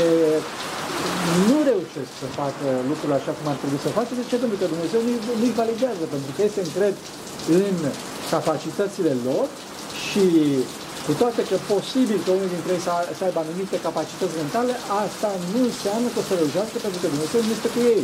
nu 1.50 1.58
reușesc 1.70 2.12
să 2.22 2.28
facă 2.42 2.66
lucrurile 2.90 3.18
așa 3.22 3.34
cum 3.38 3.46
ar 3.52 3.58
trebui 3.62 3.80
să 3.86 3.90
facă. 3.98 4.12
De 4.20 4.24
ce? 4.30 4.36
Pentru 4.44 4.58
că 4.62 4.66
Dumnezeu 4.74 5.02
nu-i 5.42 5.58
validează, 5.62 6.04
pentru 6.14 6.30
că 6.34 6.40
ei 6.46 6.56
se 6.56 6.64
încred 6.68 6.96
în 7.60 7.76
capacitățile 8.36 9.14
lor 9.30 9.46
și 10.06 10.26
cu 11.06 11.14
toate 11.22 11.42
că 11.50 11.58
posibil 11.74 12.20
că 12.26 12.32
unii 12.40 12.54
dintre 12.56 12.72
ei 12.76 12.84
să, 12.88 12.92
să 13.18 13.24
aibă 13.28 13.40
anumite 13.42 13.78
capacități 13.88 14.38
mentale, 14.42 14.74
asta 15.04 15.30
nu 15.54 15.60
înseamnă 15.70 16.08
că 16.12 16.20
o 16.22 16.26
să 16.30 16.34
reușească 16.42 16.78
pentru 16.86 17.00
că 17.02 17.08
Dumnezeu 17.14 17.40
nu 17.46 17.52
este 17.58 17.70
cu 17.76 17.82
ei. 17.94 18.04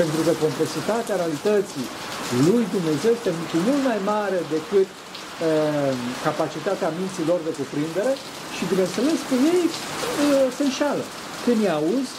Pentru 0.00 0.20
că 0.26 0.32
complexitatea 0.44 1.14
realității 1.22 1.86
lui 2.46 2.62
Dumnezeu 2.76 3.12
este 3.18 3.30
cu 3.50 3.56
mult 3.68 3.82
mai 3.90 4.00
mare 4.14 4.38
decât 4.54 4.88
e, 4.90 4.98
capacitatea 6.26 6.88
minților 7.00 7.38
de 7.46 7.52
cuprindere 7.60 8.12
și 8.56 8.62
bineînțeles 8.70 9.18
că 9.28 9.34
ei 9.54 9.64
e, 9.68 9.74
se 10.56 10.62
înșală 10.68 11.04
când 11.44 11.58
îi 11.62 11.74
auzi, 11.78 12.12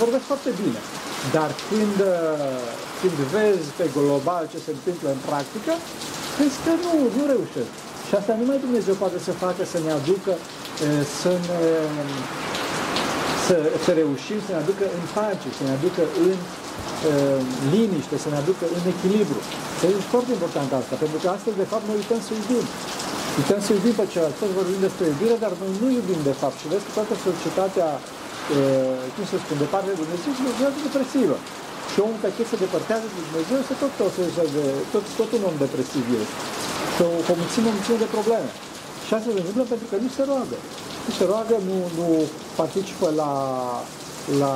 vorbesc 0.00 0.24
foarte 0.32 0.50
bine. 0.62 0.80
Dar 1.36 1.50
când, 1.68 1.98
când 3.00 3.16
vezi 3.34 3.68
pe 3.78 3.86
global 3.96 4.44
ce 4.52 4.58
se 4.66 4.72
întâmplă 4.76 5.08
în 5.16 5.20
practică, 5.28 5.72
crezi 6.38 6.58
că 6.64 6.72
nu, 6.84 6.92
nu 7.16 7.22
reușesc. 7.34 7.72
Și 8.06 8.12
asta 8.20 8.32
numai 8.40 8.58
Dumnezeu 8.66 8.94
poate 9.04 9.18
să 9.26 9.32
facă, 9.44 9.62
să 9.72 9.78
ne 9.86 9.92
aducă, 9.98 10.32
să 11.20 11.32
ne, 11.46 11.60
să, 13.46 13.54
să 13.84 13.90
reușim 14.02 14.38
să 14.46 14.50
ne 14.54 14.60
aducă 14.64 14.84
în 14.98 15.04
pace, 15.16 15.48
să 15.58 15.62
ne 15.66 15.72
aducă 15.78 16.02
în 16.26 16.36
uh, 16.42 17.40
liniște, 17.72 18.16
să 18.24 18.28
ne 18.32 18.38
aducă 18.42 18.64
în 18.76 18.84
echilibru. 18.94 19.40
Este 19.74 20.10
foarte 20.14 20.30
important 20.36 20.70
asta, 20.80 20.94
pentru 21.02 21.18
că 21.22 21.26
astăzi, 21.36 21.56
de 21.62 21.68
fapt, 21.72 21.84
noi 21.88 21.96
uităm 22.02 22.20
să 22.26 22.30
iubim. 22.38 22.64
Uităm 23.40 23.60
să 23.66 23.70
iubim 23.76 23.94
pe 24.00 24.04
celălalt. 24.12 24.36
Toți 24.40 24.58
vorbim 24.60 24.80
despre 24.86 25.04
iubire, 25.12 25.36
dar 25.44 25.52
noi 25.62 25.72
nu 25.82 25.88
iubim 25.98 26.20
de 26.30 26.34
fapt. 26.40 26.56
Și 26.60 26.66
vezi 26.72 26.84
că 26.86 26.92
toată 26.98 27.14
societatea, 27.28 27.88
uh, 27.98 28.98
cum 29.14 29.24
să 29.30 29.36
spun, 29.42 29.56
de 29.62 29.68
partea 29.72 29.92
de 29.92 30.00
Dumnezeu, 30.02 30.30
și 30.36 30.42
Dumnezeu 30.46 30.68
depresivă. 30.86 31.36
Și 31.90 31.98
omul 32.04 32.18
pe 32.22 32.30
se 32.52 32.56
depărtează 32.64 33.06
de 33.14 33.20
Dumnezeu, 33.26 33.56
este 33.64 33.76
tot, 33.82 33.92
tot, 34.00 34.14
de, 34.56 34.64
tot, 34.94 35.04
tot 35.20 35.30
un 35.36 35.42
om 35.48 35.56
depresiv 35.62 36.04
este. 36.20 36.36
Că 36.96 37.02
o, 37.14 37.16
o 37.30 37.34
mulțime, 37.40 37.68
o 37.70 37.74
mulțime 37.76 37.98
de 38.04 38.14
probleme. 38.16 38.50
Și 39.06 39.12
asta 39.14 39.28
se 39.34 39.40
întâmplă 39.42 39.64
pentru 39.72 39.86
că 39.90 39.96
nu 40.04 40.10
se 40.16 40.22
roagă. 40.30 40.58
Nu 41.06 41.12
se 41.18 41.24
roagă, 41.32 41.54
nu, 41.68 41.76
nu 41.98 42.08
participă 42.60 43.06
la, 43.22 43.32
la 44.42 44.54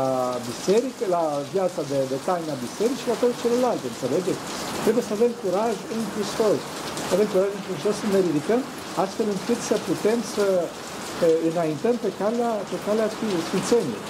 biserică, 0.49 1.03
la 1.17 1.23
viața 1.55 1.81
de, 1.91 1.99
de 2.12 2.19
taina 2.27 2.55
bisericii 2.65 3.03
și 3.03 3.11
la 3.12 3.19
toate 3.21 3.37
celelalte, 3.43 3.85
înțelegeți? 3.89 4.41
Trebuie 4.85 5.05
să 5.09 5.12
avem 5.19 5.33
curaj 5.43 5.75
în 5.95 6.03
Hristos. 6.12 6.59
Să 7.07 7.12
avem 7.17 7.29
curaj 7.33 7.51
în 7.59 7.65
Hristos 7.69 7.95
să 8.01 8.07
ne 8.15 8.21
ridicăm 8.29 8.61
astfel 9.05 9.27
încât 9.37 9.59
să 9.69 9.75
putem 9.89 10.19
să 10.35 10.47
înaintăm 11.51 11.95
pe 12.05 12.11
calea, 12.21 12.53
pe 12.71 12.77
calea 12.87 13.09
Sfințeniei. 13.49 14.03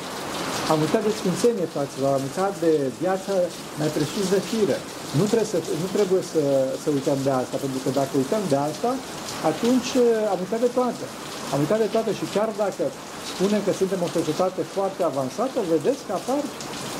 Am 0.73 0.81
uitat 0.87 1.03
de 1.09 1.13
Sfințenie, 1.21 1.67
fraților, 1.75 2.11
am 2.19 2.25
uitat 2.29 2.53
de 2.65 2.73
viața 3.03 3.35
mai 3.81 3.91
presus 3.97 4.27
de 4.35 4.41
fire. 4.51 4.77
Nu 5.19 5.25
trebuie, 5.33 5.51
să, 5.55 5.59
nu 5.83 5.89
trebuie 5.97 6.23
să, 6.33 6.43
să 6.83 6.89
uităm 6.97 7.19
de 7.27 7.33
asta, 7.41 7.57
pentru 7.65 7.79
că 7.85 7.89
dacă 8.01 8.13
uităm 8.23 8.43
de 8.53 8.59
asta, 8.71 8.91
atunci 9.51 9.91
am 10.33 10.39
uitat 10.45 10.61
de 10.67 10.71
toate. 10.79 11.05
Am 11.53 11.59
uitat 11.65 11.81
de 11.85 11.91
toate 11.95 12.11
și 12.19 12.25
chiar 12.37 12.51
dacă 12.65 12.85
spunem 13.33 13.61
că 13.67 13.73
suntem 13.81 14.01
o 14.07 14.15
societate 14.19 14.63
foarte 14.77 15.03
avansată, 15.11 15.57
vedeți 15.75 16.03
că 16.07 16.13
apar 16.21 16.43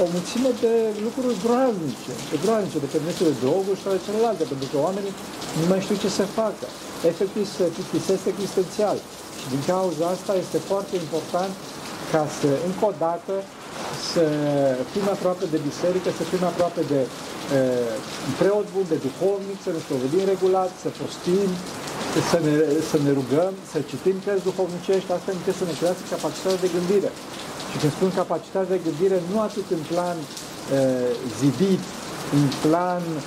o 0.03 0.05
mulțime 0.15 0.51
de 0.65 0.73
lucruri 1.07 1.37
groaznice, 1.45 2.13
de 2.33 2.37
groaznice, 2.45 2.79
de 2.85 2.93
permise 2.95 3.23
de 3.31 3.35
droguri 3.43 3.79
și 3.79 3.85
toate 3.87 4.01
celelalte, 4.09 4.45
pentru 4.53 4.67
că 4.71 4.77
oamenii 4.87 5.15
nu 5.61 5.67
mai 5.71 5.81
știu 5.85 5.97
ce 6.03 6.09
să 6.19 6.25
facă. 6.41 6.67
Efectiv 7.13 7.45
se 7.57 7.65
plictisesc 7.77 8.25
existențial. 8.35 8.97
Și 9.41 9.47
din 9.55 9.63
cauza 9.73 10.05
asta 10.15 10.33
este 10.45 10.59
foarte 10.71 10.95
important 11.05 11.53
ca 12.13 12.23
să, 12.39 12.49
încă 12.69 12.85
o 12.91 12.95
dată, 13.07 13.35
să 14.13 14.25
fim 14.93 15.07
aproape 15.17 15.45
de 15.55 15.59
biserică, 15.69 16.09
să 16.19 16.25
fim 16.31 16.43
aproape 16.53 16.83
de 16.93 17.01
e, 17.03 17.61
preot 18.41 18.67
bun, 18.75 18.87
de 18.93 18.99
duhovnic, 19.07 19.59
să 19.67 19.71
ne 19.75 19.81
spovedim 19.87 20.25
regulat, 20.33 20.71
să 20.83 20.89
postim, 21.01 21.51
să 22.31 22.39
ne, 22.45 22.53
să 22.91 22.97
ne 23.07 23.13
rugăm, 23.19 23.53
să 23.73 23.79
citim 23.91 24.17
cărți 24.25 24.47
duhovnicești, 24.51 25.09
asta 25.17 25.31
ne 25.33 25.53
să 25.61 25.65
ne 25.71 25.75
crească 25.81 26.05
capacitatea 26.15 26.63
de 26.65 26.75
gândire. 26.77 27.11
Și 27.71 27.77
când 27.81 27.93
spun 27.97 28.11
capacitatea 28.21 28.75
de 28.77 28.85
gândire, 28.87 29.19
nu 29.31 29.37
atât 29.49 29.67
în 29.77 29.83
plan 29.93 30.17
e, 30.21 30.27
zidit, 31.41 31.83
în 32.39 32.47
plan 32.65 33.03
e, 33.15 33.19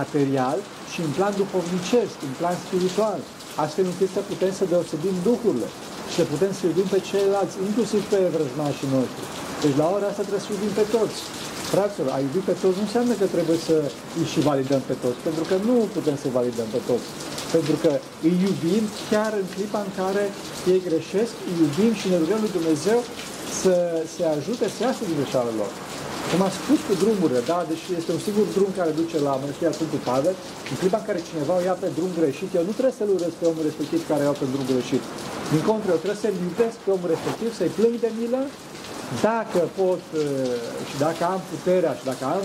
material, 0.00 0.58
ci 0.90 0.96
în 1.06 1.12
plan 1.18 1.32
duhovnicesc, 1.42 2.16
în 2.28 2.34
plan 2.40 2.56
spiritual, 2.66 3.20
astfel 3.64 3.84
încât 3.92 4.10
să 4.16 4.20
putem 4.30 4.52
să 4.58 4.64
deosebim 4.72 5.16
duhurile 5.28 5.68
și 6.10 6.16
să 6.20 6.24
putem 6.32 6.52
să 6.58 6.62
iubim 6.64 6.88
pe 6.94 7.00
ceilalți, 7.10 7.54
inclusiv 7.68 8.00
pe 8.12 8.18
vrăjmașii 8.34 8.92
noștri. 8.96 9.26
Deci 9.62 9.76
la 9.82 9.86
ora 9.96 10.06
asta 10.08 10.22
trebuie 10.26 10.46
să 10.46 10.52
iubim 10.54 10.72
pe 10.80 10.86
toți. 10.96 11.18
Fraților, 11.74 12.08
a 12.16 12.18
iubi 12.26 12.40
pe 12.50 12.54
toți 12.62 12.78
nu 12.78 12.84
înseamnă 12.88 13.14
că 13.20 13.26
trebuie 13.36 13.58
să 13.68 13.76
îi 14.18 14.30
și 14.32 14.40
validăm 14.50 14.82
pe 14.90 14.96
toți, 15.02 15.18
pentru 15.26 15.44
că 15.50 15.54
nu 15.68 15.74
putem 15.96 16.16
să 16.22 16.36
validăm 16.38 16.68
pe 16.74 16.80
toți. 16.88 17.06
Pentru 17.54 17.76
că 17.82 17.90
îi 18.26 18.36
iubim 18.46 18.84
chiar 19.10 19.30
în 19.42 19.46
clipa 19.54 19.80
în 19.86 19.92
care 20.00 20.24
ei 20.72 20.80
greșesc, 20.88 21.32
îi 21.48 21.56
iubim 21.62 21.92
și 22.00 22.06
ne 22.12 22.16
rugăm 22.22 22.40
lui 22.44 22.56
Dumnezeu 22.58 22.98
să 23.62 23.74
se 24.14 24.22
ajute 24.36 24.64
să 24.74 24.78
iasă 24.86 25.02
din 25.08 25.16
greșeala 25.20 25.52
lor. 25.60 25.70
Cum 26.30 26.40
a 26.48 26.50
spus 26.60 26.80
cu 26.86 26.94
drumurile, 27.02 27.42
da, 27.52 27.58
deși 27.70 27.88
este 28.00 28.10
un 28.16 28.22
singur 28.26 28.46
drum 28.56 28.70
care 28.78 28.98
duce 29.00 29.16
la 29.28 29.32
Mănăstirea 29.42 29.76
Sfântul 29.78 30.02
Pavel, 30.10 30.34
în 30.70 30.76
clipa 30.80 30.98
în 31.00 31.06
care 31.08 31.28
cineva 31.30 31.52
o 31.58 31.62
ia 31.68 31.76
pe 31.82 31.88
drum 31.96 32.10
greșit, 32.20 32.50
eu 32.58 32.64
nu 32.68 32.74
trebuie 32.78 32.98
să-l 33.00 33.10
urăsc 33.16 33.36
pe 33.40 33.46
omul 33.50 33.64
respectiv 33.68 34.00
care 34.10 34.22
ia 34.28 34.34
pe 34.40 34.46
drum 34.52 34.64
greșit. 34.72 35.02
Din 35.52 35.62
contră, 35.70 35.88
eu 35.94 36.00
trebuie 36.02 36.24
să-l 36.24 36.36
iubesc 36.46 36.76
pe 36.84 36.90
omul 36.96 37.08
respectiv, 37.14 37.48
să-i 37.58 37.74
plâng 37.76 37.96
de 38.04 38.10
milă, 38.18 38.40
dacă 39.28 39.60
pot 39.80 40.02
uh, 40.12 40.22
și 40.88 40.94
dacă 41.04 41.22
am 41.34 41.40
puterea 41.52 41.92
și 41.98 42.04
dacă 42.10 42.24
am 42.36 42.44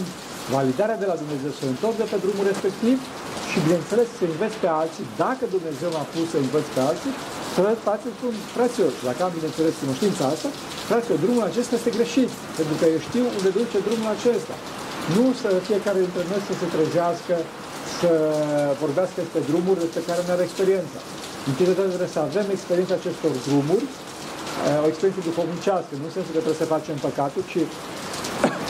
validarea 0.55 1.01
de 1.01 1.07
la 1.11 1.17
Dumnezeu 1.21 1.51
să 1.59 1.65
întorc 1.65 1.95
de 2.01 2.05
pe 2.11 2.17
drumul 2.23 2.45
respectiv 2.51 2.97
și, 3.49 3.57
bineînțeles, 3.65 4.07
să 4.17 4.23
învăț 4.31 4.53
pe 4.63 4.69
alții, 4.81 5.05
dacă 5.23 5.43
Dumnezeu 5.55 5.89
m-a 5.95 6.05
pus 6.13 6.25
să 6.33 6.37
învăț 6.45 6.65
pe 6.75 6.81
alții, 6.89 7.13
să 7.53 7.61
faceți 7.89 8.17
cum, 8.21 8.33
fraților, 8.55 8.91
dacă 9.07 9.19
am, 9.25 9.31
bineînțeles, 9.37 9.73
cunoștința 9.83 10.23
asta, 10.33 10.49
fraților, 10.89 11.17
drumul 11.25 11.43
acesta 11.49 11.73
este 11.75 11.91
greșit, 11.97 12.29
pentru 12.57 12.75
că 12.79 12.85
eu 12.93 13.01
știu 13.07 13.25
unde 13.37 13.49
duce 13.59 13.77
drumul 13.87 14.09
acesta. 14.17 14.55
Nu 15.15 15.25
să 15.41 15.49
fiecare 15.69 15.99
dintre 16.05 16.23
noi 16.31 16.41
să 16.49 16.53
se 16.61 16.67
trezească, 16.75 17.35
să 17.99 18.11
vorbească 18.83 19.19
pe 19.33 19.39
drumuri 19.49 19.81
pe 19.97 20.01
care 20.07 20.19
nu 20.25 20.31
are 20.35 20.43
experiența. 20.47 20.99
Întâi 21.49 21.65
de 21.69 21.73
trebuie 21.77 22.15
să 22.17 22.21
avem 22.29 22.47
experiența 22.57 22.95
acestor 22.97 23.33
drumuri, 23.47 23.85
eh, 23.87 24.34
o 24.83 24.87
experiență 24.91 25.21
duhovnicească, 25.29 25.91
nu 25.99 26.05
în 26.07 26.13
sensul 26.15 26.33
că 26.35 26.41
trebuie 26.43 26.63
să 26.63 26.73
facem 26.75 26.95
păcatul, 27.07 27.43
ci 27.51 27.61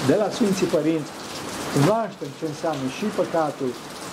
de 0.10 0.15
la 0.21 0.28
Sfinții 0.36 0.74
Părinți 0.76 1.12
cunoaștem 1.76 2.30
ce 2.39 2.45
înseamnă 2.54 2.86
și 2.98 3.06
păcatul 3.19 3.71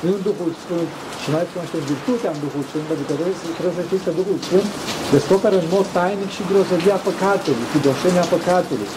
în 0.09 0.17
Duhul 0.29 0.51
Sfânt 0.63 0.91
și 1.23 1.29
mai 1.35 1.45
cunoaștem 1.51 1.83
virtutea 1.93 2.31
în 2.35 2.41
Duhul 2.47 2.65
Sfânt, 2.71 2.85
pentru 2.91 3.05
că 3.09 3.13
trebuie, 3.19 3.37
trebuie 3.59 3.79
să 3.81 3.85
știți 3.89 4.05
că 4.07 4.13
Duhul 4.21 4.39
Sfânt 4.47 4.69
descoperă 5.17 5.57
în 5.63 5.69
mod 5.75 5.87
tainic 5.97 6.31
și 6.37 6.43
grozăvia 6.51 6.99
păcatului, 7.09 7.65
hidoșenia 7.73 8.27
păcatului. 8.35 8.89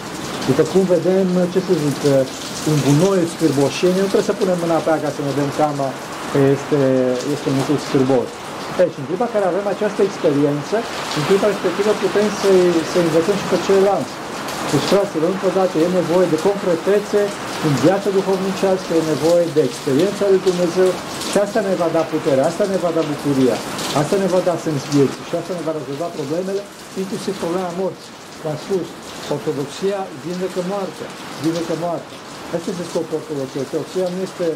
După 0.48 0.62
cum 0.72 0.82
vedem, 0.94 1.28
ce 1.52 1.58
să 1.66 1.72
zic, 1.84 1.98
un 2.70 2.78
gunoi 2.84 3.22
scârboșenie, 3.34 4.02
nu 4.04 4.10
trebuie 4.12 4.30
să 4.32 4.40
punem 4.40 4.58
mâna 4.64 4.78
pe 4.84 4.90
ea 4.92 4.98
ca 5.04 5.10
să 5.16 5.20
ne 5.26 5.32
dăm 5.38 5.50
seama 5.60 5.86
că 6.30 6.38
este, 6.54 6.80
este 7.34 7.48
mutul 7.56 7.78
scârbos. 7.86 8.28
Deci, 8.80 8.98
în 9.00 9.04
clipa 9.08 9.28
care 9.34 9.44
avem 9.46 9.66
această 9.74 10.00
experiență, 10.04 10.76
în 11.18 11.22
clipa 11.28 11.46
respectivă 11.52 11.90
putem 12.04 12.28
să-i, 12.40 12.66
să 12.90 12.96
învățăm 13.06 13.36
și 13.40 13.46
pe 13.52 13.58
ceilalți. 13.66 14.14
Deci, 14.70 14.86
fraților, 14.92 15.28
încă 15.34 15.46
o 15.50 15.54
dată, 15.58 15.74
e 15.78 15.98
nevoie 16.00 16.26
de 16.34 16.38
concretețe 16.48 17.20
în 17.66 17.72
viața 17.84 18.08
duhovnicească, 18.18 18.90
e 18.92 19.12
nevoie 19.14 19.46
de 19.56 19.62
experiența 19.68 20.24
lui 20.32 20.40
Dumnezeu 20.48 20.90
și 21.30 21.36
asta 21.44 21.60
ne 21.68 21.74
va 21.82 21.88
da 21.96 22.02
putere, 22.14 22.40
asta 22.50 22.64
ne 22.72 22.78
va 22.84 22.90
da 22.96 23.02
bucuria, 23.12 23.56
asta 24.00 24.14
ne 24.22 24.28
va 24.34 24.40
da 24.48 24.54
sens 24.64 24.82
vieții 24.94 25.24
și 25.28 25.34
asta 25.40 25.52
ne 25.58 25.62
va 25.66 25.72
rezolva 25.78 26.08
problemele, 26.18 26.62
inclusiv 27.02 27.32
problema 27.42 27.70
morții. 27.82 28.12
V-am 28.42 28.58
spus, 28.64 28.86
ortodoxia 29.34 30.00
vindecă 30.24 30.60
moartea, 30.72 31.08
vindecă 31.42 31.74
moartea. 31.84 32.16
Asta 32.54 32.68
este 32.72 32.84
scopul 32.90 33.16
ortodoxiei. 33.20 33.64
Ortodoxia 33.64 34.06
nu 34.14 34.20
este 34.28 34.46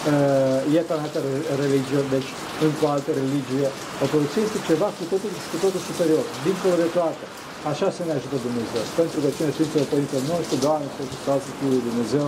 uh, 0.00 0.74
ieta 0.76 0.94
în 0.98 1.02
altă 1.06 1.20
religie, 1.62 2.00
deci 2.14 2.30
încă 2.66 2.82
o 2.86 2.90
altă 2.96 3.10
religie. 3.20 3.68
Ortodoxia 4.04 4.42
este 4.48 4.58
ceva 4.70 4.88
cu 4.96 5.04
totul, 5.12 5.30
cu 5.52 5.58
totul 5.64 5.82
superior, 5.88 6.24
dincolo 6.46 6.74
de 6.84 6.88
toate. 6.98 7.24
Așa 7.70 7.88
să 7.96 8.02
ne 8.04 8.12
ajută 8.18 8.36
Dumnezeu. 8.48 8.84
Pentru 9.00 9.18
că 9.22 9.28
cine 9.36 9.50
Sfinților 9.56 9.86
Părintele 9.92 10.22
noștri, 10.32 10.62
Doamne, 10.66 10.88
Hristos, 10.96 11.42
Fiul 11.58 11.82
Dumnezeu, 11.88 12.26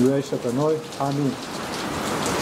iubește 0.00 0.36
pe 0.44 0.50
noi. 0.60 0.74
Amin. 1.08 1.30